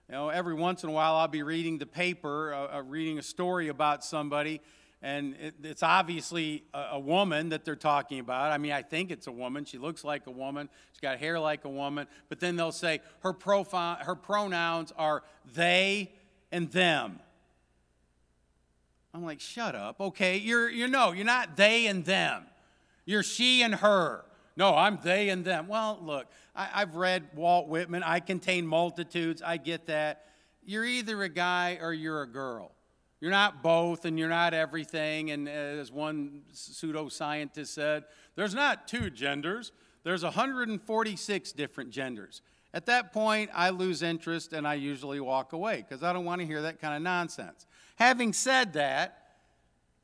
You 0.09 0.15
know, 0.15 0.29
every 0.29 0.55
once 0.55 0.85
in 0.85 0.89
a 0.89 0.93
while 0.93 1.17
I'll 1.17 1.27
be 1.27 1.43
reading 1.43 1.79
the 1.79 1.87
paper, 1.87 2.55
uh, 2.55 2.77
uh 2.79 2.83
reading 2.83 3.19
a 3.19 3.23
story 3.23 3.67
about 3.69 4.05
somebody, 4.05 4.61
and 5.03 5.35
it, 5.41 5.55
it's 5.65 5.83
obviously 5.83 6.65
a, 6.73 6.91
a, 6.93 6.99
woman 6.99 7.49
that 7.49 7.65
they're 7.65 7.75
talking 7.75 8.21
about. 8.21 8.53
I 8.53 8.59
mean, 8.59 8.73
I 8.73 8.83
think 8.83 9.11
it's 9.11 9.27
a 9.27 9.33
woman. 9.33 9.65
She 9.65 9.79
looks 9.79 10.05
like 10.05 10.27
a 10.27 10.31
woman. 10.31 10.69
She's 10.93 11.01
got 11.01 11.19
hair 11.19 11.41
like 11.41 11.65
a 11.65 11.69
woman. 11.69 12.07
But 12.29 12.41
then 12.41 12.57
they'll 12.57 12.73
say 12.73 13.01
her, 13.21 13.35
profi- 13.35 14.01
her 14.01 14.15
pronouns 14.15 14.93
are 14.97 15.23
they 15.55 16.13
and 16.51 16.71
them. 16.71 17.19
I'm 19.13 19.25
like, 19.25 19.41
shut 19.41 19.75
up. 19.75 20.01
Okay, 20.01 20.37
you're, 20.39 20.71
you 20.71 20.89
know, 20.89 21.13
you're 21.13 21.27
not 21.27 21.57
they 21.57 21.87
and 21.87 22.05
them. 22.05 22.45
You're 23.05 23.23
she 23.23 23.63
and 23.63 23.75
her. 23.77 24.25
No, 24.57 24.75
I'm 24.75 24.99
they 25.03 25.29
and 25.29 25.45
them. 25.45 25.69
Well, 25.69 25.99
look, 26.03 26.27
I, 26.55 26.65
have 26.81 26.97
read 26.97 27.29
Walt 27.35 27.69
Whitman. 27.69 28.03
I 28.03 28.21
contain 28.21 28.67
multitudes. 28.67 29.43
I 29.45 29.59
get 29.59 29.87
that. 29.87 30.25
You're 30.65 30.85
either 30.85 31.23
a 31.23 31.29
guy 31.29 31.79
or 31.81 31.93
you're 31.93 32.23
a 32.23 32.27
girl. 32.27 32.73
You're 33.21 33.31
not 33.31 33.63
both 33.63 34.05
and 34.05 34.19
you're 34.19 34.29
not 34.29 34.55
everything. 34.55 35.31
And 35.31 35.49
as 35.49 35.93
one 35.93 36.43
pseudoscientist 36.55 37.69
said, 37.69 38.05
there's 38.35 38.55
not 38.55 38.89
two 38.89 39.11
genders, 39.11 39.73
there's 40.05 40.23
146 40.23 41.53
different 41.53 41.91
genders. 41.91 42.43
At 42.75 42.87
that 42.87 43.13
point, 43.13 43.51
I 43.55 43.71
lose 43.71 44.03
interest 44.03 44.53
and 44.53 44.69
I 44.69 44.75
usually 44.75 45.21
walk 45.21 45.53
away 45.53 45.85
because 45.87 46.03
I 46.03 46.13
don't 46.13 46.25
want 46.25 46.41
to 46.41 46.47
hear 46.47 46.63
that 46.63 46.81
kind 46.81 46.95
of 46.95 47.03
nonsense. 47.03 47.67
Having 47.97 48.35
said 48.35 48.75
that, 48.75 49.26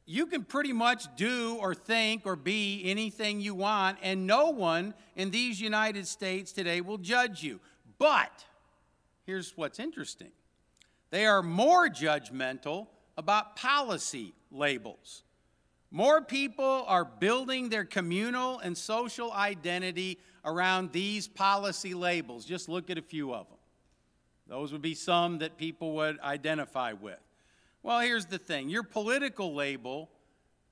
you 0.05 0.27
can 0.27 0.45
pretty 0.45 0.73
much 0.73 1.05
do 1.17 1.57
or 1.61 1.75
think 1.75 2.23
or 2.27 2.37
be 2.37 2.83
anything 2.85 3.41
you 3.41 3.55
want, 3.55 3.99
and 4.03 4.27
no 4.27 4.51
one 4.51 4.95
in 5.17 5.31
these 5.31 5.61
United 5.61 6.07
States 6.07 6.53
today 6.53 6.81
will 6.81 6.99
judge 6.99 7.43
you. 7.43 7.61
But 7.99 8.45
here's 9.25 9.57
what's 9.57 9.79
interesting 9.79 10.33
they 11.11 11.27
are 11.27 11.43
more 11.43 11.89
judgmental 11.89 12.89
about 13.17 13.57
policy 13.57 14.33
labels. 14.51 15.23
More 15.91 16.23
people 16.23 16.85
are 16.89 17.05
building 17.05 17.69
their 17.69 17.85
communal 17.85 18.59
and 18.61 18.77
social 18.77 19.31
identity 19.31 20.19
around 20.43 20.91
these 20.91 21.29
policy 21.29 21.93
labels. 21.93 22.47
Just 22.47 22.69
look 22.69 22.89
at 22.89 22.97
a 22.97 23.03
few 23.03 23.35
of 23.35 23.47
them. 23.47 23.59
Those 24.49 24.73
would 24.73 24.83
be 24.83 24.95
some 24.95 25.39
that 25.39 25.59
people 25.59 25.93
would 25.97 26.19
identify 26.21 26.95
with. 26.95 27.21
Well, 27.83 28.01
here's 28.01 28.27
the 28.27 28.39
thing 28.39 28.69
your 28.69 28.85
political 28.85 29.55
label 29.55 30.11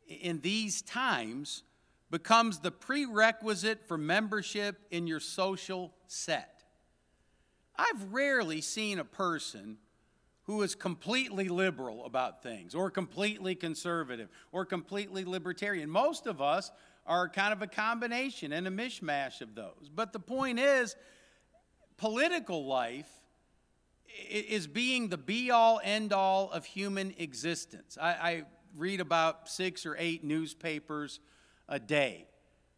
in 0.06 0.40
these 0.40 0.82
times 0.82 1.62
becomes 2.10 2.58
the 2.58 2.70
prerequisite 2.70 3.86
for 3.86 3.96
membership 3.96 4.80
in 4.90 5.06
your 5.06 5.20
social 5.20 5.94
set. 6.06 6.64
I've 7.76 8.12
rarely 8.12 8.60
seen 8.60 8.98
a 8.98 9.04
person 9.04 9.78
who 10.44 10.62
is 10.62 10.74
completely 10.74 11.48
liberal 11.48 12.04
about 12.04 12.42
things, 12.42 12.74
or 12.74 12.90
completely 12.90 13.54
conservative, 13.54 14.28
or 14.50 14.64
completely 14.64 15.24
libertarian. 15.24 15.88
Most 15.88 16.26
of 16.26 16.42
us 16.42 16.72
are 17.06 17.28
kind 17.28 17.52
of 17.52 17.62
a 17.62 17.68
combination 17.68 18.52
and 18.52 18.66
a 18.66 18.70
mishmash 18.70 19.40
of 19.40 19.54
those. 19.54 19.88
But 19.94 20.12
the 20.12 20.18
point 20.18 20.58
is, 20.58 20.96
political 21.96 22.66
life 22.66 23.08
is 24.28 24.66
being 24.66 25.08
the 25.08 25.18
be 25.18 25.50
all 25.50 25.80
end 25.82 26.12
all 26.12 26.50
of 26.50 26.64
human 26.64 27.14
existence. 27.18 27.98
I, 28.00 28.08
I, 28.08 28.44
read 28.76 29.00
about 29.00 29.48
six 29.48 29.84
or 29.84 29.96
eight 29.98 30.22
newspapers 30.22 31.18
a 31.68 31.80
day. 31.80 32.26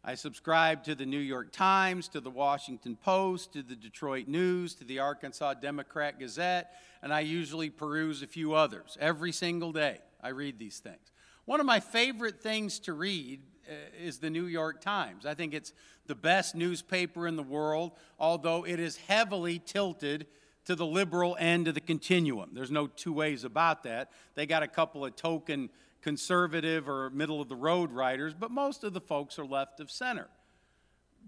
I 0.03 0.15
subscribe 0.15 0.83
to 0.85 0.95
the 0.95 1.05
New 1.05 1.19
York 1.19 1.51
Times, 1.51 2.07
to 2.09 2.19
the 2.19 2.31
Washington 2.31 2.95
Post, 2.95 3.53
to 3.53 3.61
the 3.61 3.75
Detroit 3.75 4.27
News, 4.27 4.73
to 4.75 4.85
the 4.85 4.99
Arkansas 4.99 5.53
Democrat 5.55 6.19
Gazette, 6.19 6.71
and 7.03 7.13
I 7.13 7.19
usually 7.21 7.69
peruse 7.69 8.23
a 8.23 8.27
few 8.27 8.53
others. 8.53 8.97
Every 8.99 9.31
single 9.31 9.71
day, 9.71 9.99
I 10.21 10.29
read 10.29 10.57
these 10.57 10.79
things. 10.79 11.11
One 11.45 11.59
of 11.59 11.65
my 11.65 11.79
favorite 11.79 12.41
things 12.41 12.79
to 12.79 12.93
read 12.93 13.41
uh, 13.69 13.73
is 13.97 14.19
the 14.19 14.29
New 14.29 14.45
York 14.45 14.81
Times. 14.81 15.25
I 15.25 15.35
think 15.35 15.53
it's 15.53 15.73
the 16.05 16.15
best 16.15 16.55
newspaper 16.55 17.27
in 17.27 17.35
the 17.35 17.43
world, 17.43 17.91
although 18.19 18.65
it 18.65 18.79
is 18.79 18.97
heavily 18.97 19.59
tilted 19.59 20.27
to 20.65 20.75
the 20.75 20.85
liberal 20.85 21.35
end 21.39 21.67
of 21.67 21.73
the 21.73 21.81
continuum. 21.81 22.51
There's 22.53 22.71
no 22.71 22.87
two 22.87 23.13
ways 23.13 23.43
about 23.43 23.83
that. 23.83 24.11
They 24.35 24.45
got 24.45 24.63
a 24.63 24.67
couple 24.67 25.05
of 25.05 25.15
token 25.15 25.69
conservative 26.01 26.89
or 26.89 27.09
middle 27.09 27.41
of 27.41 27.49
the 27.49 27.55
road 27.55 27.91
writers, 27.91 28.33
but 28.33 28.51
most 28.51 28.83
of 28.83 28.93
the 28.93 29.01
folks 29.01 29.39
are 29.39 29.45
left 29.45 29.79
of 29.79 29.89
center. 29.89 30.27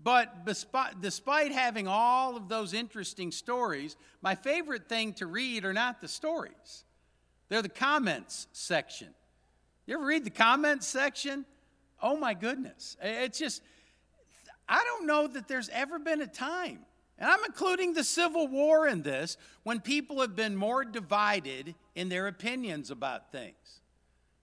But 0.04 0.46
despite, 0.46 1.01
despite 1.01 1.51
having 1.51 1.88
all 1.88 2.36
of 2.36 2.50
those 2.50 2.74
interesting 2.74 3.32
stories, 3.32 3.96
my 4.22 4.36
favorite 4.36 4.89
thing 4.89 5.13
to 5.13 5.25
read 5.25 5.63
are 5.63 5.74
not 5.74 6.01
the 6.01 6.08
stories, 6.08 6.84
they're 7.48 7.62
the 7.62 7.70
comments 7.70 8.48
section. 8.51 9.08
You 9.86 9.96
ever 9.96 10.06
read 10.06 10.25
the 10.25 10.32
comments 10.32 10.88
section? 10.88 11.46
Oh 12.01 12.18
my 12.18 12.34
goodness. 12.34 12.98
It's 13.01 13.39
just, 13.39 13.62
I 14.68 14.84
don't 14.84 15.06
know 15.06 15.27
that 15.27 15.48
there's 15.48 15.70
ever 15.70 16.00
been 16.00 16.22
a 16.22 16.27
time, 16.27 16.80
and 17.17 17.29
I'm 17.29 17.43
including 17.45 17.93
the 17.93 18.03
Civil 18.03 18.48
War 18.48 18.88
in 18.88 19.01
this, 19.01 19.38
when 19.63 19.79
people 19.79 20.22
have 20.22 20.36
been 20.36 20.55
more 20.55 20.84
divided 20.84 21.75
in 21.95 22.10
their 22.10 22.27
opinions 22.27 22.91
about 22.91 23.31
things. 23.31 23.81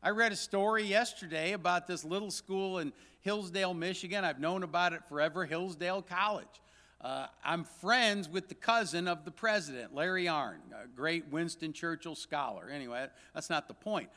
I 0.03 0.11
read 0.11 0.33
a 0.33 0.37
story 0.37 0.85
yesterday 0.85 1.53
about 1.53 1.87
this 1.87 2.05
little 2.05 2.31
school 2.31 2.79
in 2.79 2.93
Hillsdale, 3.21 3.75
Michigan. 3.75 4.25
I've 4.25 4.41
known 4.41 4.63
about 4.63 4.93
it 4.93 5.05
forever, 5.09 5.45
Hillsdale 5.45 6.03
College. 6.03 6.61
Uh, 7.01 7.27
I'm 7.45 7.65
friends 7.65 8.29
with 8.29 8.49
the 8.49 8.55
cousin 8.55 9.09
of 9.09 9.25
the 9.25 9.31
president, 9.31 9.95
Larry 9.95 10.27
Arnn, 10.27 10.61
a 10.73 10.87
great 10.87 11.29
Winston 11.29 11.73
Churchill 11.73 12.15
scholar. 12.15 12.71
Anyway, 12.71 13.07
that's 13.35 13.51
not 13.51 13.69
the 13.69 13.75
point. 13.75 14.09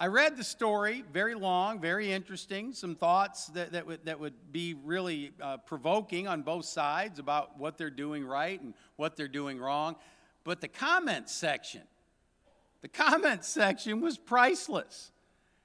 I 0.00 0.06
read 0.06 0.36
the 0.36 0.44
story, 0.44 1.02
very 1.12 1.34
long, 1.34 1.80
very 1.80 2.12
interesting, 2.12 2.72
some 2.72 2.94
thoughts 2.94 3.46
that, 3.48 3.72
that, 3.72 3.84
would, 3.84 4.04
that 4.04 4.20
would 4.20 4.52
be 4.52 4.74
really 4.74 5.32
uh, 5.42 5.56
provoking 5.56 6.28
on 6.28 6.42
both 6.42 6.66
sides 6.66 7.18
about 7.18 7.58
what 7.58 7.76
they're 7.76 7.90
doing 7.90 8.24
right 8.24 8.60
and 8.60 8.74
what 8.94 9.16
they're 9.16 9.26
doing 9.26 9.58
wrong. 9.58 9.96
But 10.44 10.60
the 10.60 10.68
comments 10.68 11.34
section, 11.34 11.82
the 12.80 12.86
comments 12.86 13.48
section 13.48 14.00
was 14.00 14.18
priceless. 14.18 15.10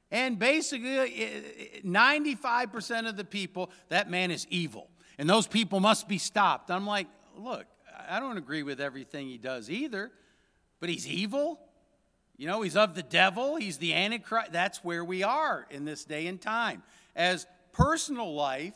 And 0.09 0.39
basically, 0.39 1.81
95% 1.85 3.07
of 3.07 3.15
the 3.15 3.23
people, 3.23 3.69
that 3.89 4.09
man 4.09 4.31
is 4.31 4.47
evil. 4.49 4.89
And 5.19 5.29
those 5.29 5.45
people 5.45 5.79
must 5.79 6.07
be 6.07 6.17
stopped. 6.17 6.71
I'm 6.71 6.87
like, 6.87 7.07
look, 7.37 7.65
I 8.09 8.19
don't 8.19 8.37
agree 8.37 8.63
with 8.63 8.81
everything 8.81 9.27
he 9.27 9.37
does 9.37 9.69
either, 9.69 10.11
but 10.79 10.89
he's 10.89 11.07
evil. 11.07 11.59
You 12.43 12.49
know, 12.49 12.61
he's 12.61 12.75
of 12.75 12.93
the 12.93 13.03
devil, 13.03 13.55
he's 13.55 13.77
the 13.77 13.93
Antichrist. 13.93 14.51
That's 14.51 14.83
where 14.83 15.05
we 15.05 15.23
are 15.23 15.65
in 15.69 15.85
this 15.85 16.03
day 16.03 16.27
and 16.27 16.41
time. 16.41 16.83
As 17.15 17.47
personal 17.71 18.35
life 18.35 18.75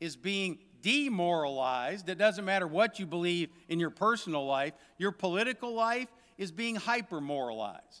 is 0.00 0.16
being 0.16 0.60
demoralized, 0.80 2.08
it 2.08 2.16
doesn't 2.16 2.46
matter 2.46 2.66
what 2.66 2.98
you 2.98 3.04
believe 3.04 3.50
in 3.68 3.78
your 3.78 3.90
personal 3.90 4.46
life, 4.46 4.72
your 4.96 5.12
political 5.12 5.74
life 5.74 6.08
is 6.38 6.50
being 6.50 6.74
hyper 6.74 7.20
moralized. 7.20 8.00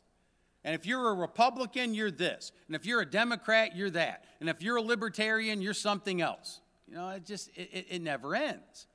And 0.64 0.74
if 0.74 0.86
you're 0.86 1.10
a 1.10 1.14
Republican, 1.14 1.92
you're 1.92 2.10
this. 2.10 2.50
And 2.66 2.74
if 2.74 2.86
you're 2.86 3.02
a 3.02 3.06
Democrat, 3.06 3.76
you're 3.76 3.90
that. 3.90 4.24
And 4.40 4.48
if 4.48 4.62
you're 4.62 4.76
a 4.76 4.82
libertarian, 4.82 5.60
you're 5.60 5.74
something 5.74 6.22
else. 6.22 6.62
You 6.88 6.94
know, 6.94 7.10
it 7.10 7.26
just, 7.26 7.50
it, 7.54 7.84
it 7.90 8.00
never 8.00 8.34
ends. 8.34 8.86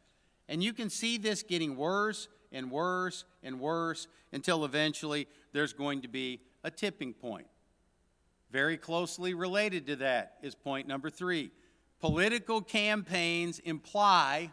And 0.50 0.64
you 0.64 0.74
can 0.74 0.90
see 0.90 1.20
this 1.20 1.44
getting 1.44 1.76
worse 1.76 2.28
and 2.52 2.72
worse 2.72 3.24
and 3.44 3.60
worse 3.60 4.08
until 4.32 4.66
eventually 4.66 5.28
there's 5.58 5.74
going 5.74 6.04
to 6.04 6.08
be 6.08 6.40
a 6.64 6.70
tipping 6.70 7.14
point. 7.14 7.48
Very 8.52 8.78
closely 8.78 9.34
related 9.34 9.88
to 9.88 9.96
that 9.96 10.38
is 10.44 10.54
point 10.54 10.88
number 10.88 11.10
three. 11.10 11.50
Political 12.00 12.62
campaigns 12.62 13.58
imply 13.60 14.52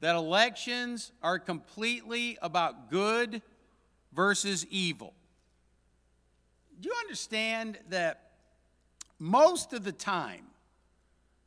that 0.00 0.16
elections 0.16 1.12
are 1.22 1.38
completely 1.38 2.38
about 2.40 2.90
good 2.90 3.42
versus 4.14 4.64
evil. 4.70 5.12
Do 6.80 6.88
you 6.88 6.94
understand 7.02 7.78
that 7.90 8.30
most 9.18 9.74
of 9.74 9.84
the 9.84 9.92
time, 9.92 10.46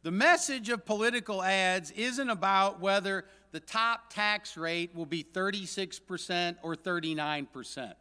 the 0.03 0.11
message 0.11 0.69
of 0.69 0.85
political 0.85 1.41
ads 1.41 1.89
isn't 1.91 2.29
about 2.29 2.79
whether 2.79 3.25
the 3.51 3.59
top 3.59 4.13
tax 4.13 4.55
rate 4.55 4.93
will 4.93 5.07
be 5.07 5.23
36% 5.23 6.57
or 6.61 6.75
39%. 6.75 7.93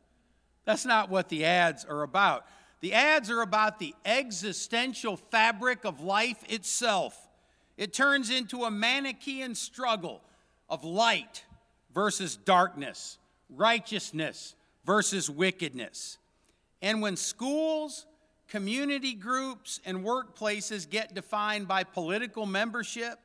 That's 0.66 0.85
not 0.85 1.08
what 1.08 1.30
the 1.30 1.46
ads 1.46 1.85
are 1.87 2.02
about. 2.02 2.44
The 2.80 2.92
ads 2.92 3.30
are 3.30 3.40
about 3.40 3.79
the 3.79 3.94
existential 4.05 5.16
fabric 5.16 5.85
of 5.85 6.00
life 6.00 6.42
itself. 6.48 7.16
It 7.79 7.94
turns 7.94 8.31
into 8.31 8.64
a 8.64 8.70
Manichaean 8.70 9.55
struggle 9.55 10.20
of 10.68 10.85
light 10.85 11.44
versus 11.94 12.37
darkness, 12.37 13.16
righteousness 13.48 14.55
versus 14.85 15.31
wickedness. 15.31 16.18
And 16.83 17.00
when 17.00 17.16
schools, 17.16 18.05
community 18.48 19.14
groups, 19.14 19.81
and 19.85 20.05
workplaces 20.05 20.88
get 20.88 21.14
defined 21.14 21.68
by 21.68 21.85
political 21.85 22.44
membership, 22.44 23.18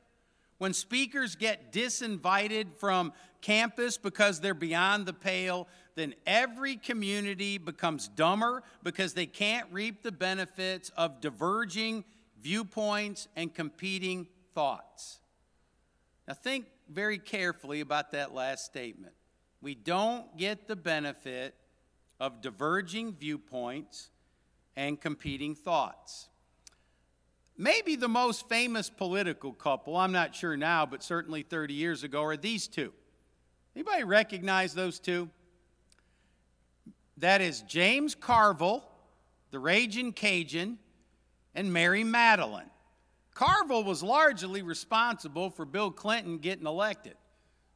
when 0.58 0.72
speakers 0.72 1.34
get 1.34 1.72
disinvited 1.72 2.76
from 2.76 3.12
campus 3.40 3.98
because 3.98 4.40
they're 4.40 4.54
beyond 4.54 5.06
the 5.06 5.12
pale, 5.12 5.66
then 5.94 6.14
every 6.26 6.76
community 6.76 7.58
becomes 7.58 8.08
dumber 8.08 8.62
because 8.82 9.14
they 9.14 9.26
can't 9.26 9.66
reap 9.70 10.02
the 10.02 10.12
benefits 10.12 10.90
of 10.96 11.20
diverging 11.20 12.04
viewpoints 12.40 13.28
and 13.36 13.54
competing 13.54 14.26
thoughts. 14.54 15.20
Now, 16.26 16.34
think 16.34 16.66
very 16.88 17.18
carefully 17.18 17.80
about 17.80 18.12
that 18.12 18.34
last 18.34 18.64
statement. 18.64 19.14
We 19.60 19.74
don't 19.74 20.36
get 20.36 20.66
the 20.66 20.76
benefit 20.76 21.54
of 22.20 22.40
diverging 22.40 23.14
viewpoints 23.14 24.10
and 24.76 25.00
competing 25.00 25.54
thoughts. 25.54 26.28
Maybe 27.56 27.96
the 27.96 28.08
most 28.08 28.48
famous 28.48 28.88
political 28.88 29.52
couple, 29.52 29.96
I'm 29.96 30.12
not 30.12 30.34
sure 30.34 30.56
now, 30.56 30.86
but 30.86 31.02
certainly 31.02 31.42
30 31.42 31.74
years 31.74 32.02
ago, 32.02 32.22
are 32.22 32.36
these 32.36 32.66
two. 32.66 32.92
Anybody 33.76 34.04
recognize 34.04 34.74
those 34.74 34.98
two? 34.98 35.30
That 37.22 37.40
is 37.40 37.62
James 37.62 38.16
Carville, 38.16 38.84
the 39.52 39.60
Raging 39.60 40.12
Cajun, 40.12 40.76
and 41.54 41.72
Mary 41.72 42.02
Matalin. 42.02 42.68
Carville 43.32 43.84
was 43.84 44.02
largely 44.02 44.60
responsible 44.62 45.48
for 45.48 45.64
Bill 45.64 45.92
Clinton 45.92 46.38
getting 46.38 46.66
elected. 46.66 47.14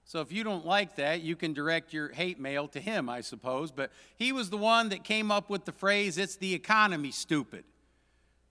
So 0.05 0.21
if 0.21 0.33
you 0.33 0.43
don't 0.43 0.67
like 0.67 0.97
that, 0.97 1.21
you 1.21 1.37
can 1.37 1.53
direct 1.53 1.93
your 1.93 2.09
hate 2.09 2.41
mail 2.41 2.67
to 2.67 2.81
him, 2.81 3.09
I 3.09 3.21
suppose. 3.21 3.71
But 3.71 3.93
he 4.17 4.33
was 4.33 4.51
the 4.51 4.57
one 4.57 4.89
that 4.89 5.05
came 5.05 5.31
up 5.31 5.49
with 5.49 5.65
the 5.65 5.71
phrase, 5.71 6.19
it's 6.19 6.35
the 6.35 6.53
economy, 6.53 7.13
stupid. 7.13 7.63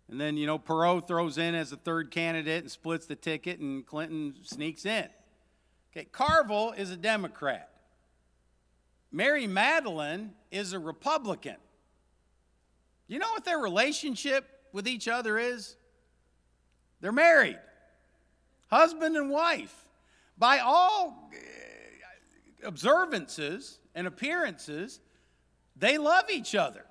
And 0.10 0.20
then, 0.20 0.38
you 0.38 0.48
know, 0.48 0.58
Perot 0.58 1.10
throws 1.10 1.38
in 1.38 1.56
as 1.56 1.74
a 1.74 1.78
third 1.78 2.10
candidate 2.10 2.64
and 2.64 2.72
splits 2.72 3.06
the 3.06 3.18
ticket, 3.18 3.60
and 3.60 3.86
Clinton 3.86 4.34
sneaks 4.44 4.86
in. 4.86 5.10
Okay, 5.92 6.06
Carville 6.06 6.72
is 6.72 6.90
a 6.90 6.96
Democrat. 6.96 7.70
Mary 9.12 9.48
Matalin 9.48 10.32
is 10.52 10.74
a 10.74 10.80
Republican. 10.80 11.58
You 13.08 13.20
know 13.20 13.30
what 13.30 13.46
their 13.46 13.60
relationship 13.60 14.48
with 14.72 14.88
each 14.88 15.08
other 15.08 15.38
is? 15.38 15.76
They're 17.02 17.12
married, 17.12 17.60
husband 18.68 19.16
and 19.16 19.30
wife 19.30 19.86
by 20.38 20.60
all 20.60 21.30
uh, 21.34 22.68
observances 22.68 23.80
and 23.94 24.08
appearances, 24.08 25.00
they 25.76 25.98
love 25.98 26.26
each 26.30 26.56
other 26.56 26.86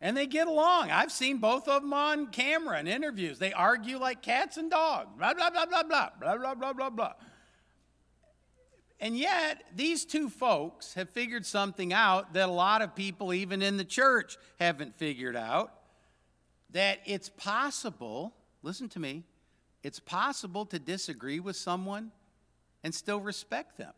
and 0.00 0.16
they 0.16 0.26
get 0.26 0.46
along. 0.46 0.90
I've 0.90 1.12
seen 1.12 1.38
both 1.38 1.68
of 1.68 1.82
them 1.82 1.92
on 1.92 2.28
camera 2.28 2.80
in 2.80 2.88
interviews. 2.88 3.38
They 3.38 3.52
argue 3.52 3.98
like 3.98 4.22
cats 4.22 4.56
and 4.56 4.70
dogs, 4.70 5.10
blah, 5.16 5.34
blah, 5.34 5.50
blah, 5.50 5.66
blah, 5.66 5.82
blah, 5.82 6.10
blah, 6.18 6.36
blah, 6.36 6.54
blah, 6.54 6.72
blah, 6.72 6.90
blah. 6.90 7.12
And 9.00 9.16
yet, 9.16 9.64
these 9.74 10.04
two 10.04 10.28
folks 10.28 10.92
have 10.94 11.08
figured 11.08 11.46
something 11.46 11.92
out 11.92 12.34
that 12.34 12.48
a 12.48 12.52
lot 12.52 12.82
of 12.82 12.94
people, 12.94 13.32
even 13.32 13.62
in 13.62 13.78
the 13.78 13.84
church, 13.84 14.36
haven't 14.58 14.94
figured 14.96 15.36
out 15.36 15.72
that 16.70 17.00
it's 17.06 17.30
possible, 17.30 18.34
listen 18.62 18.90
to 18.90 19.00
me, 19.00 19.24
it's 19.82 19.98
possible 19.98 20.66
to 20.66 20.78
disagree 20.78 21.40
with 21.40 21.56
someone 21.56 22.12
and 22.84 22.94
still 22.94 23.20
respect 23.20 23.78
them. 23.78 23.92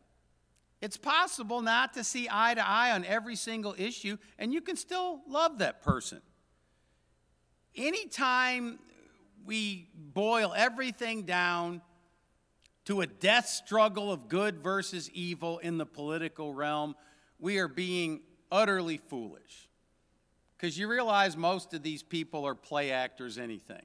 It's 0.80 0.96
possible 0.96 1.62
not 1.62 1.94
to 1.94 2.04
see 2.04 2.28
eye 2.30 2.54
to 2.54 2.66
eye 2.66 2.92
on 2.92 3.04
every 3.04 3.36
single 3.36 3.74
issue, 3.76 4.18
and 4.38 4.52
you 4.52 4.60
can 4.60 4.76
still 4.76 5.20
love 5.28 5.58
that 5.58 5.82
person. 5.82 6.20
Anytime 7.76 8.78
we 9.44 9.88
boil 9.94 10.52
everything 10.56 11.22
down 11.22 11.82
to 12.84 13.00
a 13.00 13.06
death 13.06 13.46
struggle 13.46 14.12
of 14.12 14.28
good 14.28 14.62
versus 14.62 15.10
evil 15.10 15.58
in 15.58 15.78
the 15.78 15.86
political 15.86 16.52
realm, 16.52 16.96
we 17.38 17.58
are 17.58 17.68
being 17.68 18.20
utterly 18.50 18.98
foolish. 18.98 19.68
Because 20.56 20.78
you 20.78 20.88
realize 20.88 21.36
most 21.36 21.74
of 21.74 21.82
these 21.82 22.02
people 22.02 22.46
are 22.46 22.54
play 22.54 22.92
actors, 22.92 23.38
anything. 23.38 23.82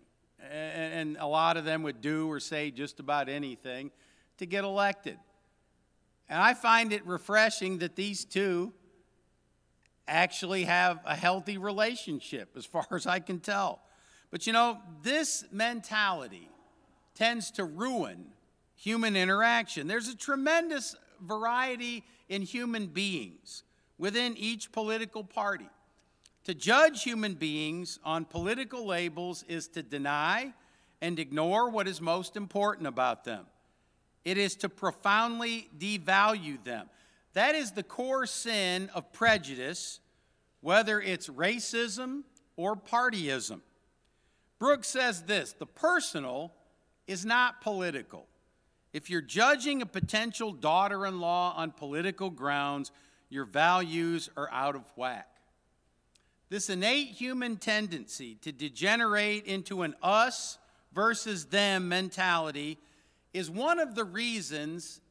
And 0.51 1.17
a 1.19 1.25
lot 1.25 1.57
of 1.57 1.65
them 1.65 1.83
would 1.83 2.01
do 2.01 2.29
or 2.29 2.39
say 2.39 2.69
just 2.69 2.99
about 2.99 3.29
anything 3.29 3.91
to 4.37 4.45
get 4.45 4.63
elected. 4.63 5.17
And 6.29 6.39
I 6.41 6.53
find 6.53 6.93
it 6.93 7.05
refreshing 7.05 7.79
that 7.79 7.95
these 7.95 8.25
two 8.25 8.73
actually 10.07 10.63
have 10.65 10.99
a 11.05 11.15
healthy 11.15 11.57
relationship, 11.57 12.55
as 12.55 12.65
far 12.65 12.85
as 12.91 13.07
I 13.07 13.19
can 13.19 13.39
tell. 13.39 13.81
But 14.29 14.45
you 14.45 14.53
know, 14.53 14.79
this 15.01 15.45
mentality 15.51 16.49
tends 17.15 17.51
to 17.51 17.63
ruin 17.63 18.25
human 18.77 19.17
interaction. 19.17 19.87
There's 19.87 20.07
a 20.07 20.15
tremendous 20.15 20.95
variety 21.19 22.05
in 22.29 22.43
human 22.43 22.87
beings 22.87 23.63
within 23.97 24.37
each 24.37 24.71
political 24.71 25.23
party. 25.23 25.67
To 26.45 26.53
judge 26.53 27.03
human 27.03 27.33
beings 27.33 27.99
on 28.05 28.23
political 28.23 28.85
labels 28.85 29.43
is 29.49 29.67
to 29.69 29.83
deny 29.83 30.53
and 31.01 31.19
ignore 31.19 31.69
what 31.69 31.87
is 31.87 31.99
most 31.99 32.37
important 32.37 32.87
about 32.87 33.25
them. 33.25 33.45
It 34.23 34.37
is 34.37 34.55
to 34.57 34.69
profoundly 34.69 35.69
devalue 35.77 36.63
them. 36.63 36.89
That 37.33 37.55
is 37.55 37.71
the 37.71 37.83
core 37.83 38.25
sin 38.25 38.89
of 38.93 39.11
prejudice, 39.11 39.99
whether 40.61 41.01
it's 41.01 41.27
racism 41.27 42.23
or 42.55 42.75
partyism. 42.75 43.61
Brooks 44.59 44.87
says 44.87 45.23
this 45.23 45.53
the 45.53 45.65
personal 45.65 46.53
is 47.07 47.25
not 47.25 47.61
political. 47.61 48.27
If 48.93 49.09
you're 49.09 49.21
judging 49.21 49.81
a 49.81 49.85
potential 49.85 50.51
daughter 50.51 51.05
in 51.05 51.19
law 51.19 51.53
on 51.55 51.71
political 51.71 52.29
grounds, 52.29 52.91
your 53.29 53.45
values 53.45 54.29
are 54.37 54.49
out 54.51 54.75
of 54.75 54.83
whack. 54.95 55.27
This 56.49 56.69
innate 56.69 57.09
human 57.09 57.57
tendency 57.57 58.35
to 58.35 58.51
degenerate 58.51 59.45
into 59.45 59.81
an 59.81 59.95
us 60.01 60.57
versus 60.93 61.45
them 61.45 61.89
mentality 61.89 62.77
is 63.33 63.49
one 63.49 63.79
of 63.79 63.95
the 63.95 64.05
reasons 64.05 65.01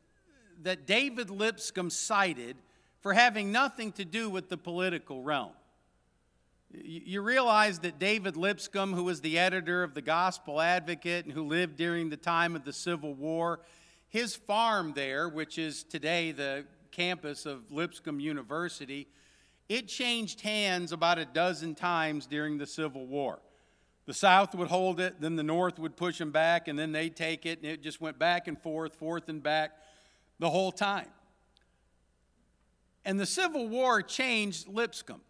that 0.62 0.86
David 0.86 1.28
Lipscomb 1.28 1.90
cited 1.90 2.56
for 3.00 3.12
having 3.12 3.52
nothing 3.52 3.92
to 3.92 4.04
do 4.04 4.30
with 4.30 4.48
the 4.48 4.56
political 4.56 5.22
realm. 5.22 5.52
You 6.84 7.22
realize 7.22 7.78
that 7.80 7.98
David 7.98 8.36
Lipscomb, 8.36 8.92
who 8.92 9.04
was 9.04 9.22
the 9.22 9.38
editor 9.38 9.82
of 9.82 9.94
the 9.94 10.02
Gospel 10.02 10.60
Advocate 10.60 11.24
and 11.24 11.32
who 11.32 11.44
lived 11.44 11.76
during 11.76 12.10
the 12.10 12.16
time 12.16 12.54
of 12.54 12.64
the 12.64 12.72
Civil 12.72 13.14
War, 13.14 13.60
his 14.08 14.36
farm 14.36 14.92
there, 14.94 15.28
which 15.28 15.58
is 15.58 15.84
today 15.84 16.32
the 16.32 16.66
campus 16.90 17.46
of 17.46 17.70
Lipscomb 17.70 18.20
University, 18.20 19.08
it 19.68 19.88
changed 19.88 20.42
hands 20.42 20.92
about 20.92 21.18
a 21.18 21.24
dozen 21.24 21.74
times 21.74 22.26
during 22.26 22.58
the 22.58 22.66
Civil 22.66 23.06
War. 23.06 23.40
The 24.04 24.14
South 24.14 24.54
would 24.54 24.68
hold 24.68 25.00
it, 25.00 25.20
then 25.20 25.36
the 25.36 25.42
North 25.42 25.78
would 25.78 25.96
push 25.96 26.18
them 26.18 26.30
back, 26.30 26.68
and 26.68 26.78
then 26.78 26.92
they'd 26.92 27.16
take 27.16 27.46
it, 27.46 27.62
and 27.62 27.70
it 27.70 27.82
just 27.82 28.00
went 28.00 28.18
back 28.18 28.48
and 28.48 28.60
forth, 28.60 28.94
forth 28.94 29.28
and 29.28 29.42
back 29.42 29.72
the 30.38 30.50
whole 30.50 30.72
time. 30.72 31.08
And 33.04 33.18
the 33.18 33.26
Civil 33.26 33.66
War 33.66 34.02
changed 34.02 34.68
Lipscomb. 34.68 35.22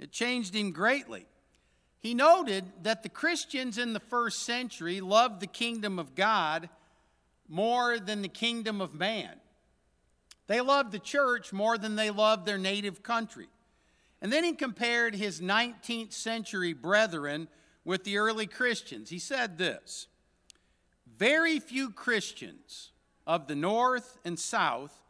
It 0.00 0.10
changed 0.10 0.56
him 0.56 0.72
greatly. 0.72 1.26
He 2.00 2.14
noted 2.14 2.64
that 2.82 3.02
the 3.02 3.10
Christians 3.10 3.76
in 3.76 3.92
the 3.92 4.00
first 4.00 4.42
century 4.44 5.02
loved 5.02 5.40
the 5.40 5.46
kingdom 5.46 5.98
of 5.98 6.14
God 6.14 6.70
more 7.46 7.98
than 7.98 8.22
the 8.22 8.28
kingdom 8.28 8.80
of 8.80 8.94
man. 8.94 9.34
They 10.46 10.62
loved 10.62 10.92
the 10.92 10.98
church 10.98 11.52
more 11.52 11.76
than 11.76 11.96
they 11.96 12.08
loved 12.10 12.46
their 12.46 12.58
native 12.58 13.02
country. 13.02 13.48
And 14.22 14.32
then 14.32 14.42
he 14.42 14.54
compared 14.54 15.14
his 15.14 15.40
19th 15.40 16.14
century 16.14 16.72
brethren 16.72 17.48
with 17.84 18.04
the 18.04 18.16
early 18.16 18.46
Christians. 18.46 19.10
He 19.10 19.18
said 19.18 19.58
this 19.58 20.06
Very 21.18 21.60
few 21.60 21.90
Christians 21.90 22.92
of 23.26 23.48
the 23.48 23.54
North 23.54 24.18
and 24.24 24.38
South 24.38 25.02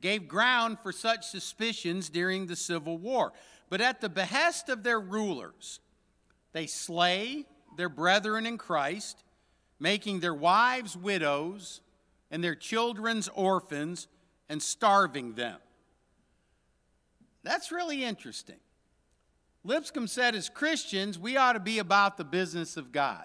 gave 0.00 0.26
ground 0.26 0.80
for 0.80 0.90
such 0.90 1.28
suspicions 1.28 2.08
during 2.08 2.46
the 2.46 2.56
Civil 2.56 2.98
War. 2.98 3.32
But 3.72 3.80
at 3.80 4.02
the 4.02 4.10
behest 4.10 4.68
of 4.68 4.82
their 4.82 5.00
rulers, 5.00 5.80
they 6.52 6.66
slay 6.66 7.46
their 7.78 7.88
brethren 7.88 8.44
in 8.44 8.58
Christ, 8.58 9.24
making 9.80 10.20
their 10.20 10.34
wives 10.34 10.94
widows 10.94 11.80
and 12.30 12.44
their 12.44 12.54
children's 12.54 13.28
orphans 13.28 14.08
and 14.50 14.62
starving 14.62 15.36
them. 15.36 15.56
That's 17.44 17.72
really 17.72 18.04
interesting. 18.04 18.60
Lipscomb 19.64 20.06
said, 20.06 20.34
as 20.34 20.50
Christians, 20.50 21.18
we 21.18 21.38
ought 21.38 21.54
to 21.54 21.58
be 21.58 21.78
about 21.78 22.18
the 22.18 22.24
business 22.24 22.76
of 22.76 22.92
God. 22.92 23.24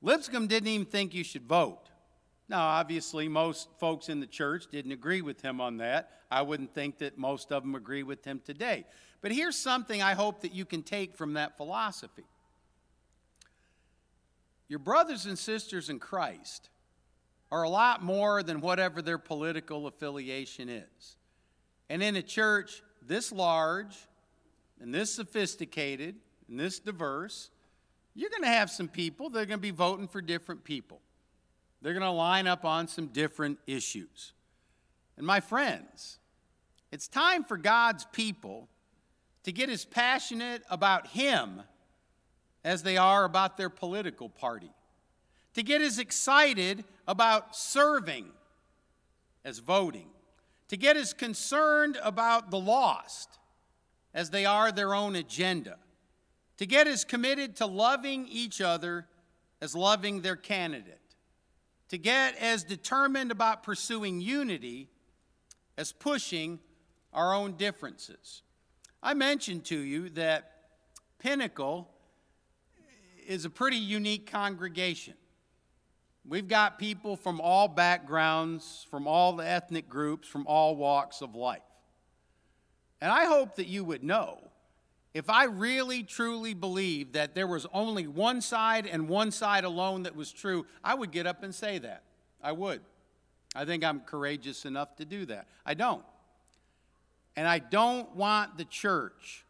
Lipscomb 0.00 0.46
didn't 0.46 0.68
even 0.68 0.86
think 0.86 1.12
you 1.12 1.24
should 1.24 1.48
vote. 1.48 1.90
Now, 2.48 2.68
obviously, 2.68 3.26
most 3.26 3.68
folks 3.80 4.08
in 4.08 4.20
the 4.20 4.28
church 4.28 4.66
didn't 4.70 4.92
agree 4.92 5.22
with 5.22 5.40
him 5.40 5.60
on 5.60 5.78
that. 5.78 6.20
I 6.30 6.42
wouldn't 6.42 6.72
think 6.72 6.98
that 6.98 7.18
most 7.18 7.50
of 7.50 7.64
them 7.64 7.74
agree 7.74 8.04
with 8.04 8.24
him 8.24 8.40
today. 8.44 8.84
But 9.22 9.32
here's 9.32 9.56
something 9.56 10.02
I 10.02 10.14
hope 10.14 10.42
that 10.42 10.54
you 10.54 10.64
can 10.64 10.82
take 10.82 11.14
from 11.14 11.34
that 11.34 11.56
philosophy 11.56 12.24
your 14.70 14.78
brothers 14.78 15.26
and 15.26 15.36
sisters 15.36 15.90
in 15.90 15.98
Christ 15.98 16.70
are 17.50 17.64
a 17.64 17.68
lot 17.68 18.04
more 18.04 18.44
than 18.44 18.60
whatever 18.60 19.02
their 19.02 19.18
political 19.18 19.88
affiliation 19.88 20.68
is. 20.68 21.16
And 21.88 22.04
in 22.04 22.14
a 22.14 22.22
church 22.22 22.80
this 23.04 23.32
large 23.32 23.96
and 24.80 24.94
this 24.94 25.12
sophisticated 25.12 26.14
and 26.48 26.60
this 26.60 26.78
diverse, 26.78 27.50
you're 28.14 28.30
going 28.30 28.44
to 28.44 28.48
have 28.48 28.70
some 28.70 28.86
people 28.86 29.28
that 29.30 29.40
are 29.40 29.46
going 29.46 29.58
to 29.58 29.62
be 29.62 29.72
voting 29.72 30.06
for 30.06 30.22
different 30.22 30.62
people. 30.62 31.00
They're 31.82 31.92
going 31.92 32.02
to 32.02 32.10
line 32.10 32.46
up 32.46 32.64
on 32.64 32.86
some 32.86 33.08
different 33.08 33.58
issues. 33.66 34.32
And 35.16 35.26
my 35.26 35.40
friends, 35.40 36.20
it's 36.92 37.08
time 37.08 37.42
for 37.42 37.56
God's 37.56 38.04
people 38.12 38.68
to 39.44 39.52
get 39.52 39.70
as 39.70 39.84
passionate 39.84 40.62
about 40.70 41.08
Him 41.08 41.62
as 42.64 42.82
they 42.82 42.96
are 42.96 43.24
about 43.24 43.56
their 43.56 43.70
political 43.70 44.28
party, 44.28 44.70
to 45.54 45.62
get 45.62 45.80
as 45.80 45.98
excited 45.98 46.84
about 47.08 47.56
serving 47.56 48.26
as 49.44 49.58
voting, 49.58 50.08
to 50.68 50.76
get 50.76 50.96
as 50.96 51.12
concerned 51.12 51.98
about 52.02 52.50
the 52.50 52.58
lost 52.58 53.38
as 54.12 54.30
they 54.30 54.44
are 54.44 54.70
their 54.70 54.94
own 54.94 55.16
agenda, 55.16 55.78
to 56.58 56.66
get 56.66 56.86
as 56.86 57.04
committed 57.04 57.56
to 57.56 57.66
loving 57.66 58.26
each 58.28 58.60
other 58.60 59.06
as 59.62 59.74
loving 59.74 60.20
their 60.20 60.36
candidate, 60.36 61.00
to 61.88 61.96
get 61.96 62.36
as 62.36 62.62
determined 62.62 63.30
about 63.30 63.62
pursuing 63.62 64.20
unity 64.20 64.88
as 65.78 65.92
pushing 65.92 66.60
our 67.12 67.34
own 67.34 67.52
differences. 67.52 68.42
I 69.02 69.14
mentioned 69.14 69.64
to 69.66 69.78
you 69.78 70.10
that 70.10 70.52
Pinnacle 71.18 71.88
is 73.26 73.44
a 73.44 73.50
pretty 73.50 73.76
unique 73.76 74.30
congregation. 74.30 75.14
We've 76.28 76.48
got 76.48 76.78
people 76.78 77.16
from 77.16 77.40
all 77.40 77.66
backgrounds, 77.68 78.86
from 78.90 79.06
all 79.06 79.32
the 79.32 79.46
ethnic 79.46 79.88
groups, 79.88 80.28
from 80.28 80.46
all 80.46 80.76
walks 80.76 81.22
of 81.22 81.34
life. 81.34 81.62
And 83.00 83.10
I 83.10 83.24
hope 83.24 83.56
that 83.56 83.66
you 83.66 83.84
would 83.84 84.04
know 84.04 84.50
if 85.12 85.28
I 85.28 85.44
really 85.44 86.02
truly 86.02 86.54
believed 86.54 87.14
that 87.14 87.34
there 87.34 87.46
was 87.46 87.66
only 87.72 88.06
one 88.06 88.40
side 88.40 88.86
and 88.86 89.08
one 89.08 89.32
side 89.32 89.64
alone 89.64 90.04
that 90.04 90.14
was 90.14 90.30
true, 90.30 90.66
I 90.84 90.94
would 90.94 91.10
get 91.10 91.26
up 91.26 91.42
and 91.42 91.54
say 91.54 91.78
that. 91.78 92.04
I 92.42 92.52
would. 92.52 92.80
I 93.54 93.64
think 93.64 93.82
I'm 93.82 94.00
courageous 94.00 94.64
enough 94.64 94.94
to 94.96 95.04
do 95.04 95.26
that. 95.26 95.48
I 95.66 95.74
don't. 95.74 96.04
And 97.36 97.46
I 97.46 97.58
don't 97.58 98.14
want 98.16 98.58
the 98.58 98.64
church 98.64 99.44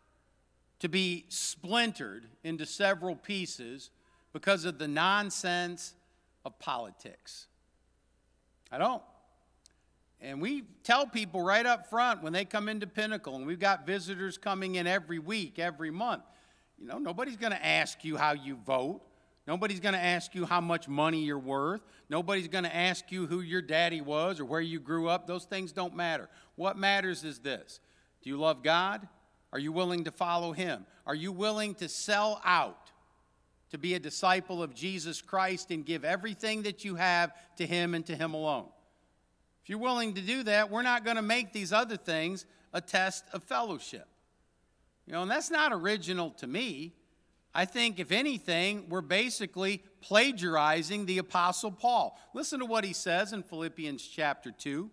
to 0.81 0.89
be 0.89 1.25
splintered 1.29 2.27
into 2.45 2.67
several 2.67 3.17
pieces 3.17 3.91
because 4.33 4.65
of 4.65 4.79
the 4.79 4.89
nonsense 4.89 5.95
of 6.45 6.59
politics. 6.59 7.47
I 8.73 8.79
don't. 8.79 9.03
And 10.21 10.41
we 10.41 10.65
tell 10.85 11.07
people 11.07 11.43
right 11.43 11.65
up 11.65 11.89
front 11.89 12.23
when 12.23 12.33
they 12.33 12.45
come 12.45 12.69
into 12.69 12.87
Pinnacle, 12.87 13.37
and 13.37 13.47
we've 13.47 13.59
got 13.59 13.87
visitors 13.87 14.37
coming 14.37 14.75
in 14.75 14.87
every 14.87 15.19
week, 15.19 15.59
every 15.59 15.91
month. 15.91 16.23
You 16.79 16.87
know, 16.87 16.99
nobody's 16.99 17.37
going 17.37 17.53
to 17.53 17.67
ask 17.67 18.05
you 18.05 18.17
how 18.17 18.33
you 18.33 18.57
vote. 18.57 19.03
Nobody's 19.51 19.81
going 19.81 19.95
to 19.95 20.01
ask 20.01 20.33
you 20.37 20.47
how 20.47 20.61
much 20.61 20.87
money 20.87 21.25
you're 21.25 21.37
worth. 21.37 21.81
Nobody's 22.09 22.47
going 22.47 22.63
to 22.63 22.77
ask 22.77 23.11
you 23.11 23.27
who 23.27 23.41
your 23.41 23.61
daddy 23.61 24.01
was 24.01 24.39
or 24.39 24.45
where 24.45 24.61
you 24.61 24.79
grew 24.79 25.09
up. 25.09 25.27
Those 25.27 25.45
things 25.45 25.73
don't 25.73 25.97
matter. 25.97 26.29
What 26.55 26.79
matters 26.79 27.25
is 27.25 27.41
this 27.41 27.81
Do 28.23 28.31
you 28.31 28.39
love 28.39 28.63
God? 28.63 29.09
Are 29.53 29.59
you 29.59 29.73
willing 29.73 30.05
to 30.05 30.13
follow 30.13 30.53
Him? 30.53 30.87
Are 31.05 31.17
you 31.17 31.33
willing 31.33 31.75
to 31.75 31.89
sell 31.89 32.41
out 32.45 32.93
to 33.71 33.77
be 33.77 33.95
a 33.95 33.99
disciple 33.99 34.63
of 34.63 34.73
Jesus 34.73 35.21
Christ 35.21 35.73
and 35.73 35.85
give 35.85 36.05
everything 36.05 36.63
that 36.63 36.85
you 36.85 36.95
have 36.95 37.33
to 37.57 37.67
Him 37.67 37.97
and 37.97 38.07
to 38.07 38.15
Him 38.15 38.35
alone? 38.35 38.69
If 39.65 39.69
you're 39.69 39.81
willing 39.81 40.15
to 40.15 40.21
do 40.21 40.45
that, 40.45 40.71
we're 40.71 40.83
not 40.83 41.05
going 41.05 41.17
to 41.17 41.23
make 41.23 41.53
these 41.53 41.73
other 41.73 41.97
things 41.97 42.47
a 42.73 42.81
test 42.81 43.25
of 43.33 43.43
fellowship. 43.43 44.07
You 45.09 45.15
know, 45.15 45.23
and 45.23 45.31
that's 45.31 45.51
not 45.51 45.73
original 45.73 46.31
to 46.39 46.47
me. 46.47 46.95
I 47.55 47.65
think, 47.65 47.99
if 47.99 48.13
anything, 48.13 48.89
we're 48.89 49.01
basically 49.01 49.83
plagiarizing 50.03 51.07
the 51.07 51.19
Apostle 51.19 51.73
Paul. 51.73 52.17
Listen 52.33 52.61
to 52.61 52.67
what 52.67 52.85
he 52.85 52.93
says 52.93 53.33
in 53.33 53.43
Philippians 53.43 54.07
chapter 54.07 54.53
2. 54.53 54.89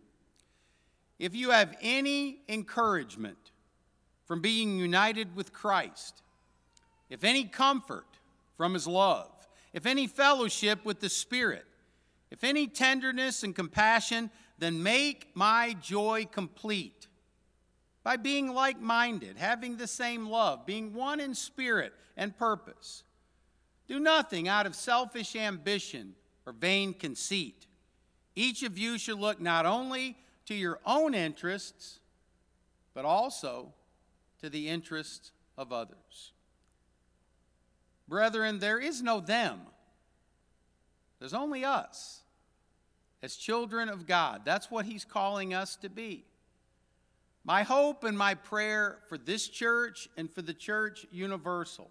If 1.20 1.36
you 1.36 1.52
have 1.52 1.76
any 1.82 2.42
encouragement 2.50 3.52
from 4.26 4.42
being 4.42 4.78
united 4.80 5.36
with 5.36 5.54
Christ, 5.54 6.24
if 7.10 7.24
any 7.24 7.46
comfort 7.46 8.08
from 8.56 8.74
his 8.74 8.88
love, 8.88 9.30
if 9.74 9.86
any 9.86 10.08
fellowship 10.08 10.84
with 10.84 11.00
the 11.00 11.10
Spirit, 11.10 11.66
if 12.32 12.44
any 12.44 12.68
tenderness 12.68 13.44
and 13.44 13.56
compassion, 13.56 14.32
then 14.58 14.82
make 14.82 15.30
my 15.36 15.76
joy 15.82 16.28
complete 16.32 17.08
by 18.04 18.18
being 18.18 18.54
like 18.54 18.80
minded, 18.80 19.38
having 19.38 19.78
the 19.78 19.88
same 19.88 20.28
love, 20.28 20.66
being 20.66 20.94
one 20.94 21.20
in 21.20 21.36
spirit 21.36 21.94
and 22.18 22.38
purpose. 22.38 23.04
Do 23.88 24.00
nothing 24.00 24.50
out 24.50 24.66
of 24.66 24.76
selfish 24.76 25.36
ambition 25.36 26.16
or 26.46 26.52
vain 26.52 26.94
conceit. 26.94 27.68
Each 28.36 28.64
of 28.64 28.78
you 28.78 28.98
should 28.98 29.20
look 29.20 29.40
not 29.40 29.66
only 29.66 30.18
to 30.48 30.54
your 30.54 30.80
own 30.86 31.14
interests, 31.14 32.00
but 32.94 33.06
also 33.06 33.74
to 34.42 34.50
the 34.50 34.68
interests 34.68 35.32
of 35.58 35.72
others. 35.72 36.34
Brethren, 38.08 38.60
there 38.60 38.80
is 38.80 39.02
no 39.02 39.20
them. 39.20 39.62
There's 41.20 41.34
only 41.34 41.66
us 41.66 42.22
as 43.22 43.36
children 43.36 43.90
of 43.90 44.06
God. 44.06 44.42
That's 44.46 44.70
what 44.70 44.86
He's 44.86 45.04
calling 45.04 45.54
us 45.54 45.76
to 45.78 45.90
be. 45.90 46.26
My 47.44 47.64
hope 47.64 48.04
and 48.04 48.18
my 48.18 48.34
prayer 48.36 49.00
for 49.08 49.18
this 49.18 49.48
church 49.48 50.10
and 50.18 50.30
for 50.30 50.42
the 50.42 50.54
church 50.54 51.06
universal 51.12 51.90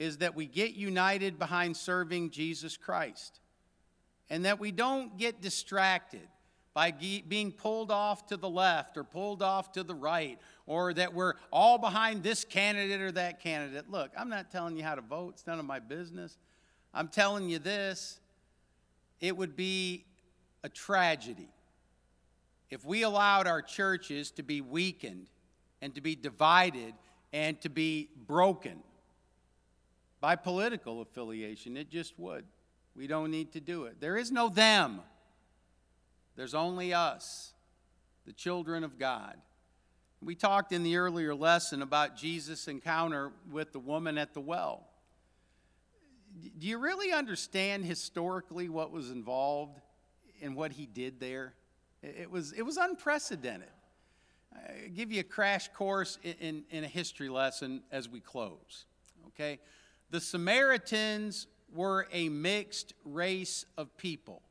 is 0.00 0.16
that 0.16 0.34
we 0.34 0.46
get 0.46 0.72
united 0.72 1.38
behind 1.38 1.76
serving 1.76 2.30
Jesus 2.30 2.78
Christ 2.78 3.38
and 4.30 4.46
that 4.46 4.58
we 4.58 4.72
don't 4.72 5.18
get 5.18 5.42
distracted 5.42 6.26
by 6.72 6.90
being 6.90 7.52
pulled 7.52 7.90
off 7.90 8.26
to 8.28 8.38
the 8.38 8.48
left 8.48 8.96
or 8.96 9.04
pulled 9.04 9.42
off 9.42 9.72
to 9.72 9.82
the 9.82 9.94
right 9.94 10.38
or 10.66 10.94
that 10.94 11.12
we're 11.12 11.34
all 11.52 11.76
behind 11.76 12.22
this 12.22 12.44
candidate 12.44 13.02
or 13.02 13.12
that 13.12 13.40
candidate. 13.40 13.90
Look, 13.90 14.10
I'm 14.16 14.30
not 14.30 14.50
telling 14.50 14.76
you 14.76 14.82
how 14.82 14.94
to 14.94 15.02
vote, 15.02 15.34
it's 15.34 15.46
none 15.46 15.58
of 15.58 15.66
my 15.66 15.80
business. 15.80 16.38
I'm 16.94 17.08
telling 17.08 17.50
you 17.50 17.58
this 17.58 18.20
it 19.20 19.36
would 19.36 19.54
be 19.54 20.06
a 20.64 20.70
tragedy 20.70 21.50
if 22.70 22.86
we 22.86 23.02
allowed 23.02 23.46
our 23.46 23.60
churches 23.60 24.30
to 24.30 24.42
be 24.42 24.62
weakened 24.62 25.26
and 25.82 25.94
to 25.94 26.00
be 26.00 26.14
divided 26.14 26.94
and 27.34 27.60
to 27.60 27.68
be 27.68 28.08
broken 28.26 28.82
by 30.20 30.36
political 30.36 31.00
affiliation. 31.00 31.76
It 31.76 31.90
just 31.90 32.18
would. 32.18 32.44
We 32.94 33.06
don't 33.06 33.30
need 33.30 33.52
to 33.52 33.60
do 33.60 33.84
it. 33.84 34.00
There 34.00 34.16
is 34.16 34.30
no 34.30 34.48
them, 34.48 35.00
there's 36.36 36.54
only 36.54 36.94
us, 36.94 37.52
the 38.26 38.32
children 38.32 38.84
of 38.84 38.98
God. 38.98 39.36
We 40.22 40.34
talked 40.34 40.72
in 40.72 40.82
the 40.82 40.96
earlier 40.96 41.34
lesson 41.34 41.80
about 41.80 42.16
Jesus' 42.16 42.68
encounter 42.68 43.32
with 43.50 43.72
the 43.72 43.78
woman 43.78 44.18
at 44.18 44.34
the 44.34 44.40
well. 44.40 44.86
Do 46.58 46.66
you 46.66 46.78
really 46.78 47.10
understand 47.10 47.84
historically 47.84 48.68
what 48.68 48.92
was 48.92 49.10
involved 49.10 49.80
in 50.40 50.54
what 50.54 50.72
he 50.72 50.86
did 50.86 51.20
there? 51.20 51.54
It 52.02 52.30
was, 52.30 52.52
it 52.52 52.62
was 52.62 52.76
unprecedented. 52.76 53.68
I'll 54.54 54.90
give 54.94 55.10
you 55.10 55.20
a 55.20 55.24
crash 55.24 55.68
course 55.68 56.18
in, 56.22 56.34
in, 56.40 56.64
in 56.70 56.84
a 56.84 56.88
history 56.88 57.28
lesson 57.28 57.82
as 57.90 58.08
we 58.08 58.20
close. 58.20 58.84
Okay? 59.28 59.58
The 60.10 60.20
Samaritans 60.20 61.46
were 61.72 62.06
a 62.12 62.28
mixed 62.28 62.94
race 63.04 63.64
of 63.78 63.96
people, 63.96 64.42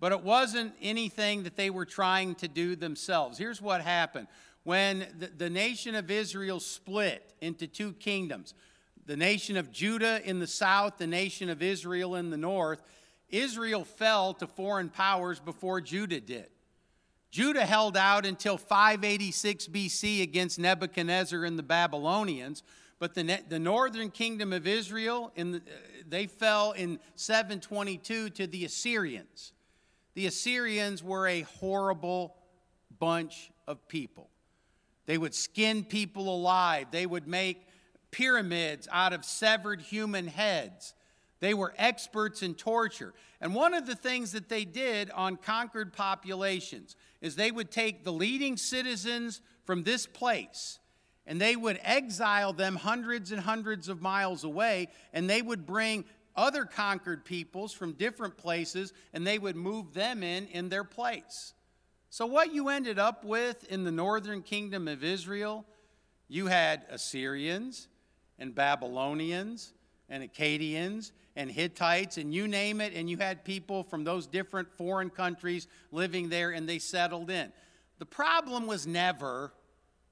but 0.00 0.12
it 0.12 0.22
wasn't 0.22 0.74
anything 0.82 1.44
that 1.44 1.56
they 1.56 1.70
were 1.70 1.86
trying 1.86 2.34
to 2.36 2.48
do 2.48 2.76
themselves. 2.76 3.38
Here's 3.38 3.62
what 3.62 3.80
happened 3.80 4.28
when 4.64 5.06
the, 5.18 5.28
the 5.28 5.50
nation 5.50 5.94
of 5.94 6.10
Israel 6.10 6.60
split 6.60 7.34
into 7.40 7.66
two 7.66 7.92
kingdoms 7.94 8.52
the 9.06 9.16
nation 9.16 9.56
of 9.56 9.70
Judah 9.70 10.20
in 10.28 10.40
the 10.40 10.48
south, 10.48 10.98
the 10.98 11.06
nation 11.06 11.48
of 11.48 11.62
Israel 11.62 12.16
in 12.16 12.30
the 12.30 12.36
north. 12.36 12.82
Israel 13.28 13.84
fell 13.84 14.34
to 14.34 14.46
foreign 14.48 14.88
powers 14.88 15.38
before 15.38 15.80
Judah 15.80 16.20
did. 16.20 16.48
Judah 17.30 17.64
held 17.64 17.96
out 17.96 18.26
until 18.26 18.56
586 18.56 19.68
BC 19.68 20.22
against 20.22 20.58
Nebuchadnezzar 20.58 21.44
and 21.44 21.58
the 21.58 21.62
Babylonians, 21.62 22.62
but 22.98 23.14
the, 23.14 23.40
the 23.48 23.58
northern 23.58 24.10
kingdom 24.10 24.52
of 24.52 24.66
Israel, 24.66 25.32
in 25.36 25.52
the, 25.52 25.58
uh, 25.58 25.60
they 26.08 26.26
fell 26.26 26.72
in 26.72 26.98
722 27.14 28.30
to 28.30 28.46
the 28.46 28.64
Assyrians. 28.64 29.52
The 30.14 30.26
Assyrians 30.26 31.02
were 31.02 31.28
a 31.28 31.42
horrible 31.42 32.36
bunch 32.98 33.50
of 33.66 33.86
people. 33.88 34.30
They 35.04 35.18
would 35.18 35.34
skin 35.34 35.84
people 35.84 36.34
alive. 36.34 36.86
They 36.90 37.06
would 37.06 37.28
make 37.28 37.68
pyramids 38.10 38.88
out 38.90 39.12
of 39.12 39.24
severed 39.24 39.82
human 39.82 40.26
heads. 40.26 40.94
They 41.40 41.52
were 41.52 41.74
experts 41.76 42.42
in 42.42 42.54
torture. 42.54 43.12
And 43.40 43.54
one 43.54 43.74
of 43.74 43.86
the 43.86 43.94
things 43.94 44.32
that 44.32 44.48
they 44.48 44.64
did 44.64 45.10
on 45.10 45.36
conquered 45.36 45.92
populations 45.92 46.96
is 47.20 47.36
they 47.36 47.50
would 47.50 47.70
take 47.70 48.04
the 48.04 48.12
leading 48.12 48.56
citizens 48.56 49.42
from 49.64 49.82
this 49.82 50.06
place 50.06 50.78
and 51.26 51.40
they 51.40 51.56
would 51.56 51.80
exile 51.82 52.52
them 52.52 52.76
hundreds 52.76 53.32
and 53.32 53.40
hundreds 53.40 53.88
of 53.88 54.00
miles 54.00 54.44
away, 54.44 54.88
and 55.12 55.28
they 55.28 55.42
would 55.42 55.66
bring 55.66 56.04
other 56.36 56.64
conquered 56.64 57.24
peoples 57.24 57.72
from 57.72 57.92
different 57.92 58.36
places 58.36 58.92
and 59.12 59.26
they 59.26 59.38
would 59.38 59.56
move 59.56 59.94
them 59.94 60.22
in 60.22 60.46
in 60.48 60.68
their 60.68 60.84
place. 60.84 61.54
So, 62.10 62.26
what 62.26 62.52
you 62.52 62.68
ended 62.68 62.98
up 62.98 63.24
with 63.24 63.64
in 63.64 63.84
the 63.84 63.90
northern 63.90 64.42
kingdom 64.42 64.86
of 64.86 65.02
Israel, 65.02 65.64
you 66.28 66.46
had 66.46 66.84
Assyrians 66.90 67.88
and 68.38 68.54
Babylonians 68.54 69.72
and 70.08 70.22
Akkadians 70.22 71.12
and 71.34 71.50
Hittites 71.50 72.16
and 72.18 72.34
you 72.34 72.46
name 72.48 72.80
it, 72.80 72.94
and 72.94 73.10
you 73.10 73.16
had 73.16 73.44
people 73.44 73.82
from 73.82 74.04
those 74.04 74.26
different 74.26 74.70
foreign 74.76 75.10
countries 75.10 75.66
living 75.90 76.28
there 76.28 76.50
and 76.50 76.68
they 76.68 76.78
settled 76.78 77.30
in. 77.30 77.52
The 77.98 78.06
problem 78.06 78.66
was 78.66 78.86
never 78.86 79.52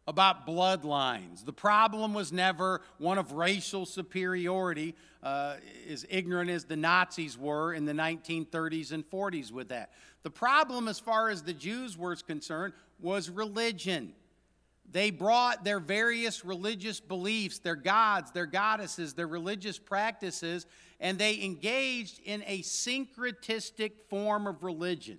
about 0.07 0.47
bloodlines. 0.47 1.45
The 1.45 1.53
problem 1.53 2.13
was 2.13 2.33
never 2.33 2.83
one 2.99 3.19
of 3.19 3.33
racial 3.33 3.87
superiority, 3.87 4.95
uh, 5.23 5.57
as 5.91 6.05
ignorant 6.11 6.51
as 6.51 6.65
the 6.65 6.77
Nazis 6.77 7.39
were 7.39 7.73
in 7.73 7.87
the 7.87 7.93
1930s 7.93 8.93
and 8.93 9.09
40s 9.09 9.51
with 9.51 9.69
that. 9.69 9.93
The 10.23 10.31
problem, 10.31 10.89
as 10.89 10.99
far 10.99 11.31
as 11.31 11.43
the 11.43 11.55
Jews 11.55 11.97
were 11.97 12.15
concerned, 12.17 12.75
was 13.01 13.31
religion. 13.31 14.13
They 14.91 15.11
brought 15.11 15.65
their 15.65 15.81
various 15.81 16.45
religious 16.45 17.01
beliefs, 17.01 17.59
their 17.59 17.77
gods, 17.77 18.31
their 18.31 18.47
goddesses, 18.47 19.15
their 19.15 19.27
religious 19.27 19.79
practices, 19.79 20.67
and 21.01 21.19
they 21.19 21.43
engaged 21.43 22.21
in 22.25 22.43
a 22.47 22.61
syncretistic 22.61 23.93
form 24.09 24.47
of 24.47 24.63
religion. 24.63 25.19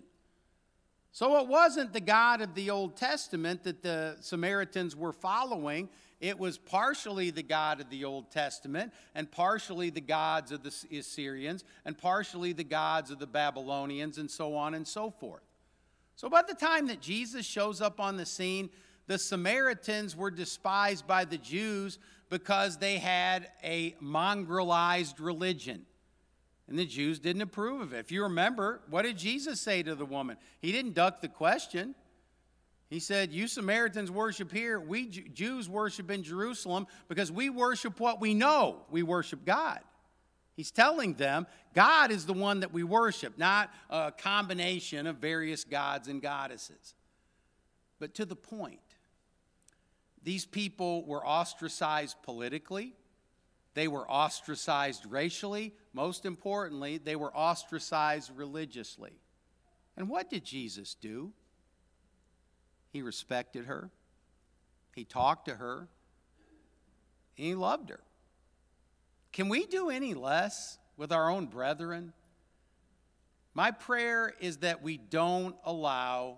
So 1.15 1.39
it 1.39 1.47
wasn't 1.47 1.93
the 1.93 2.01
God 2.01 2.41
of 2.41 2.55
the 2.55 2.71
Old 2.71 2.97
Testament 2.97 3.63
that 3.63 3.81
the 3.81 4.17
Samaritans 4.19 4.97
were 4.97 5.13
following. 5.13 5.87
It 6.19 6.37
was 6.37 6.57
partially 6.57 7.29
the 7.31 7.41
God 7.41 7.79
of 7.79 7.89
the 7.89 8.03
Old 8.03 8.31
Testament, 8.31 8.91
and 9.15 9.31
partially 9.31 9.89
the 9.89 10.01
gods 10.01 10.51
of 10.51 10.61
the 10.61 10.73
Assyrians, 10.97 11.63
and 11.85 11.97
partially 11.97 12.51
the 12.51 12.65
gods 12.65 13.11
of 13.11 13.19
the 13.19 13.27
Babylonians, 13.27 14.17
and 14.17 14.29
so 14.29 14.55
on 14.55 14.73
and 14.73 14.85
so 14.85 15.09
forth. 15.09 15.43
So 16.17 16.27
by 16.27 16.41
the 16.41 16.53
time 16.53 16.87
that 16.87 16.99
Jesus 16.99 17.45
shows 17.45 17.79
up 17.79 18.01
on 18.01 18.17
the 18.17 18.25
scene, 18.25 18.69
the 19.07 19.17
Samaritans 19.17 20.17
were 20.17 20.31
despised 20.31 21.07
by 21.07 21.23
the 21.23 21.37
Jews 21.37 21.97
because 22.29 22.77
they 22.77 22.97
had 22.97 23.47
a 23.63 23.91
mongrelized 24.03 25.21
religion. 25.21 25.85
And 26.67 26.79
the 26.79 26.85
Jews 26.85 27.19
didn't 27.19 27.43
approve 27.43 27.81
of 27.81 27.93
it. 27.93 27.99
If 27.99 28.11
you 28.11 28.23
remember, 28.23 28.81
what 28.89 29.03
did 29.03 29.17
Jesus 29.17 29.61
say 29.61 29.83
to 29.83 29.93
the 29.93 30.05
woman? 30.05 30.37
He 30.59 30.71
didn't 30.71 30.93
duck 30.93 31.21
the 31.21 31.27
question. 31.27 31.93
He 32.89 32.99
said, 32.99 33.31
You 33.31 33.47
Samaritans 33.47 34.09
worship 34.09 34.51
here, 34.51 34.79
we 34.79 35.07
Jews 35.07 35.69
worship 35.69 36.09
in 36.09 36.23
Jerusalem 36.23 36.87
because 37.07 37.31
we 37.31 37.49
worship 37.49 37.99
what 37.99 38.19
we 38.19 38.33
know. 38.33 38.81
We 38.89 39.03
worship 39.03 39.45
God. 39.45 39.79
He's 40.55 40.71
telling 40.71 41.15
them 41.15 41.47
God 41.73 42.11
is 42.11 42.25
the 42.25 42.33
one 42.33 42.61
that 42.61 42.73
we 42.73 42.83
worship, 42.83 43.37
not 43.37 43.71
a 43.89 44.11
combination 44.11 45.05
of 45.07 45.17
various 45.17 45.63
gods 45.63 46.07
and 46.07 46.21
goddesses. 46.21 46.95
But 47.99 48.15
to 48.15 48.25
the 48.25 48.35
point, 48.35 48.79
these 50.23 50.45
people 50.45 51.05
were 51.05 51.25
ostracized 51.25 52.17
politically, 52.23 52.93
they 53.75 53.87
were 53.87 54.09
ostracized 54.09 55.05
racially. 55.05 55.73
Most 55.93 56.25
importantly, 56.25 56.97
they 56.97 57.15
were 57.15 57.35
ostracized 57.35 58.31
religiously. 58.35 59.11
And 59.95 60.09
what 60.09 60.29
did 60.29 60.43
Jesus 60.43 60.95
do? 60.95 61.31
He 62.91 63.01
respected 63.01 63.65
her, 63.65 63.91
he 64.95 65.03
talked 65.03 65.47
to 65.49 65.55
her, 65.55 65.89
he 67.33 67.53
loved 67.53 67.89
her. 67.89 67.99
Can 69.33 69.49
we 69.49 69.65
do 69.65 69.89
any 69.89 70.13
less 70.13 70.77
with 70.95 71.11
our 71.11 71.29
own 71.29 71.47
brethren? 71.47 72.13
My 73.53 73.71
prayer 73.71 74.33
is 74.39 74.57
that 74.57 74.81
we 74.81 74.95
don't 74.95 75.57
allow 75.65 76.37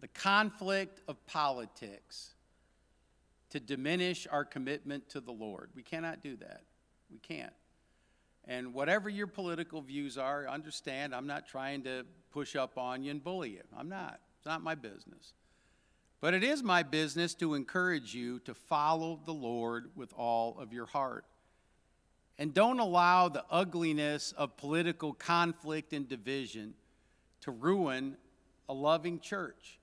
the 0.00 0.06
conflict 0.06 1.00
of 1.08 1.24
politics 1.26 2.33
to 3.54 3.60
diminish 3.60 4.26
our 4.32 4.44
commitment 4.44 5.08
to 5.10 5.20
the 5.20 5.30
Lord. 5.30 5.70
We 5.76 5.84
cannot 5.84 6.24
do 6.24 6.36
that. 6.38 6.62
We 7.08 7.18
can't. 7.18 7.52
And 8.48 8.74
whatever 8.74 9.08
your 9.08 9.28
political 9.28 9.80
views 9.80 10.18
are, 10.18 10.48
understand 10.48 11.14
I'm 11.14 11.28
not 11.28 11.46
trying 11.46 11.84
to 11.84 12.04
push 12.32 12.56
up 12.56 12.76
on 12.76 13.04
you 13.04 13.12
and 13.12 13.22
bully 13.22 13.50
you. 13.50 13.60
I'm 13.78 13.88
not. 13.88 14.18
It's 14.36 14.44
not 14.44 14.64
my 14.64 14.74
business. 14.74 15.34
But 16.20 16.34
it 16.34 16.42
is 16.42 16.64
my 16.64 16.82
business 16.82 17.32
to 17.36 17.54
encourage 17.54 18.12
you 18.12 18.40
to 18.40 18.54
follow 18.54 19.20
the 19.24 19.32
Lord 19.32 19.92
with 19.94 20.12
all 20.16 20.58
of 20.58 20.72
your 20.72 20.86
heart. 20.86 21.24
And 22.36 22.52
don't 22.52 22.80
allow 22.80 23.28
the 23.28 23.44
ugliness 23.52 24.32
of 24.36 24.56
political 24.56 25.12
conflict 25.12 25.92
and 25.92 26.08
division 26.08 26.74
to 27.42 27.52
ruin 27.52 28.16
a 28.68 28.74
loving 28.74 29.20
church. 29.20 29.78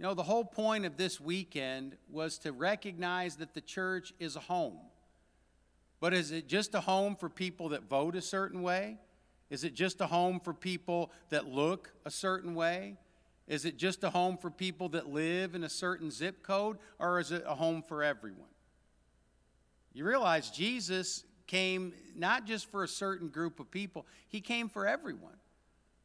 You 0.00 0.06
know, 0.06 0.14
the 0.14 0.22
whole 0.22 0.46
point 0.46 0.86
of 0.86 0.96
this 0.96 1.20
weekend 1.20 1.94
was 2.10 2.38
to 2.38 2.52
recognize 2.52 3.36
that 3.36 3.52
the 3.52 3.60
church 3.60 4.14
is 4.18 4.34
a 4.34 4.40
home. 4.40 4.78
But 6.00 6.14
is 6.14 6.30
it 6.30 6.48
just 6.48 6.74
a 6.74 6.80
home 6.80 7.16
for 7.16 7.28
people 7.28 7.68
that 7.68 7.82
vote 7.82 8.16
a 8.16 8.22
certain 8.22 8.62
way? 8.62 8.96
Is 9.50 9.62
it 9.62 9.74
just 9.74 10.00
a 10.00 10.06
home 10.06 10.40
for 10.40 10.54
people 10.54 11.12
that 11.28 11.48
look 11.48 11.92
a 12.06 12.10
certain 12.10 12.54
way? 12.54 12.96
Is 13.46 13.66
it 13.66 13.76
just 13.76 14.02
a 14.02 14.08
home 14.08 14.38
for 14.38 14.50
people 14.50 14.88
that 14.88 15.10
live 15.10 15.54
in 15.54 15.64
a 15.64 15.68
certain 15.68 16.10
zip 16.10 16.42
code? 16.42 16.78
Or 16.98 17.20
is 17.20 17.30
it 17.30 17.44
a 17.46 17.54
home 17.54 17.82
for 17.82 18.02
everyone? 18.02 18.48
You 19.92 20.06
realize 20.06 20.50
Jesus 20.50 21.24
came 21.46 21.92
not 22.16 22.46
just 22.46 22.70
for 22.70 22.84
a 22.84 22.88
certain 22.88 23.28
group 23.28 23.60
of 23.60 23.70
people, 23.70 24.06
he 24.28 24.40
came 24.40 24.70
for 24.70 24.86
everyone. 24.86 25.39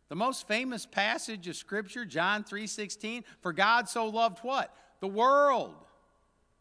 The 0.10 0.16
most 0.16 0.48
famous 0.48 0.86
passage 0.86 1.48
of 1.48 1.56
scripture, 1.56 2.06
John 2.06 2.44
3:16, 2.44 3.24
for 3.42 3.54
God 3.54 3.90
so 3.90 4.08
loved 4.08 4.40
what? 4.40 4.76
The 5.00 5.08
world 5.08 5.76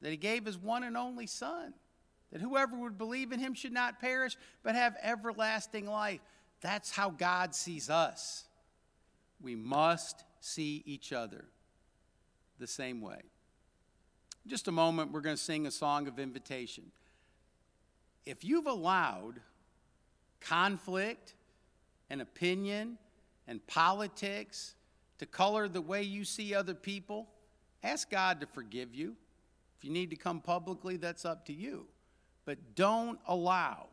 that 0.00 0.10
he 0.10 0.16
gave 0.16 0.44
his 0.44 0.58
one 0.58 0.82
and 0.82 0.96
only 0.96 1.26
son, 1.26 1.74
that 2.30 2.40
whoever 2.40 2.76
would 2.76 2.98
believe 2.98 3.32
in 3.32 3.40
him 3.40 3.54
should 3.54 3.72
not 3.72 4.00
perish 4.00 4.36
but 4.62 4.74
have 4.74 4.96
everlasting 5.00 5.86
life. 5.86 6.20
That's 6.60 6.90
how 6.90 7.10
God 7.10 7.54
sees 7.54 7.90
us. 7.90 8.46
We 9.40 9.54
must 9.54 10.24
see 10.40 10.82
each 10.86 11.12
other 11.12 11.46
the 12.58 12.66
same 12.66 13.00
way. 13.00 13.20
In 14.44 14.50
just 14.50 14.68
a 14.68 14.72
moment, 14.72 15.12
we're 15.12 15.20
going 15.20 15.36
to 15.36 15.42
sing 15.42 15.66
a 15.66 15.70
song 15.70 16.08
of 16.08 16.18
invitation. 16.18 16.92
If 18.24 18.44
you've 18.44 18.66
allowed 18.66 19.40
conflict 20.40 21.34
and 22.08 22.20
opinion 22.22 22.98
and 23.46 23.64
politics 23.66 24.74
to 25.18 25.26
color 25.26 25.68
the 25.68 25.80
way 25.80 26.02
you 26.02 26.24
see 26.24 26.54
other 26.54 26.74
people, 26.74 27.28
ask 27.82 28.10
God 28.10 28.40
to 28.40 28.46
forgive 28.46 28.94
you. 28.94 29.16
If 29.78 29.84
you 29.84 29.90
need 29.90 30.10
to 30.10 30.16
come 30.16 30.40
publicly, 30.40 30.96
that's 30.96 31.24
up 31.24 31.46
to 31.46 31.52
you. 31.52 31.86
But 32.44 32.74
don't 32.74 33.18
allow 33.26 33.88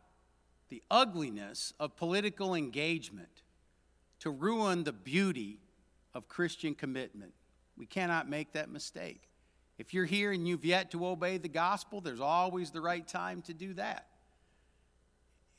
the 0.69 0.81
ugliness 0.89 1.73
of 1.79 1.95
political 1.95 2.55
engagement 2.55 3.43
to 4.19 4.29
ruin 4.29 4.83
the 4.83 4.93
beauty 4.93 5.59
of 6.13 6.27
Christian 6.27 6.75
commitment. 6.75 7.33
We 7.77 7.85
cannot 7.85 8.29
make 8.29 8.53
that 8.53 8.69
mistake. 8.69 9.29
If 9.77 9.93
you're 9.93 10.05
here 10.05 10.31
and 10.31 10.47
you've 10.47 10.65
yet 10.65 10.91
to 10.91 11.07
obey 11.07 11.37
the 11.37 11.47
gospel, 11.47 12.01
there's 12.01 12.19
always 12.19 12.71
the 12.71 12.81
right 12.81 13.07
time 13.07 13.41
to 13.43 13.53
do 13.53 13.73
that. 13.73 14.05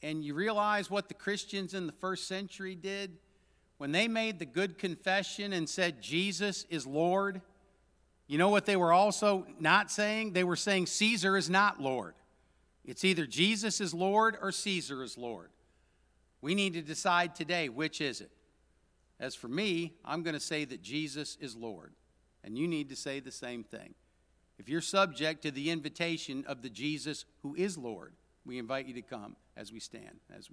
And 0.03 0.25
you 0.25 0.35
realize 0.35 0.91
what 0.91 1.09
the 1.09 1.15
Christians 1.15 1.75
in 1.75 1.87
the 1.87 1.93
first 1.93 2.29
century 2.29 2.75
did? 2.75 3.19
When 3.83 3.91
they 3.91 4.07
made 4.07 4.39
the 4.39 4.47
good 4.47 4.79
confession 4.79 5.53
and 5.53 5.69
said, 5.69 6.01
Jesus 6.01 6.67
is 6.71 6.87
Lord, 6.87 7.41
you 8.29 8.39
know 8.39 8.49
what 8.49 8.65
they 8.65 8.77
were 8.77 8.93
also 8.93 9.45
not 9.59 9.91
saying? 9.91 10.35
They 10.35 10.45
were 10.45 10.55
saying, 10.55 10.87
Caesar 10.87 11.37
is 11.37 11.51
not 11.51 11.81
Lord. 11.81 12.15
It's 12.85 13.03
either 13.05 13.27
Jesus 13.27 13.81
is 13.81 13.93
Lord 13.93 14.37
or 14.41 14.53
Caesar 14.53 15.03
is 15.03 15.19
Lord. 15.19 15.51
We 16.41 16.55
need 16.55 16.75
to 16.75 16.81
decide 16.81 17.35
today 17.35 17.69
which 17.69 18.01
is 18.01 18.21
it. 18.21 18.31
As 19.19 19.35
for 19.35 19.49
me, 19.49 19.95
I'm 20.05 20.23
going 20.23 20.35
to 20.35 20.39
say 20.39 20.65
that 20.65 20.81
Jesus 20.81 21.37
is 21.41 21.57
Lord. 21.57 21.93
And 22.45 22.57
you 22.57 22.69
need 22.69 22.89
to 22.91 22.95
say 22.95 23.19
the 23.19 23.33
same 23.33 23.65
thing. 23.65 23.95
If 24.61 24.69
you're 24.69 24.81
subject 24.81 25.43
to 25.43 25.51
the 25.51 25.71
invitation 25.71 26.45
of 26.47 26.63
the 26.63 26.71
Jesus 26.71 27.25
who 27.43 27.57
is 27.57 27.77
Lord, 27.77 28.13
we 28.45 28.59
invite 28.59 28.87
you 28.87 28.95
to 28.95 29.03
come 29.03 29.35
as 29.57 29.73
we 29.73 29.81
stand, 29.81 30.21
as 30.33 30.49
we 30.49 30.51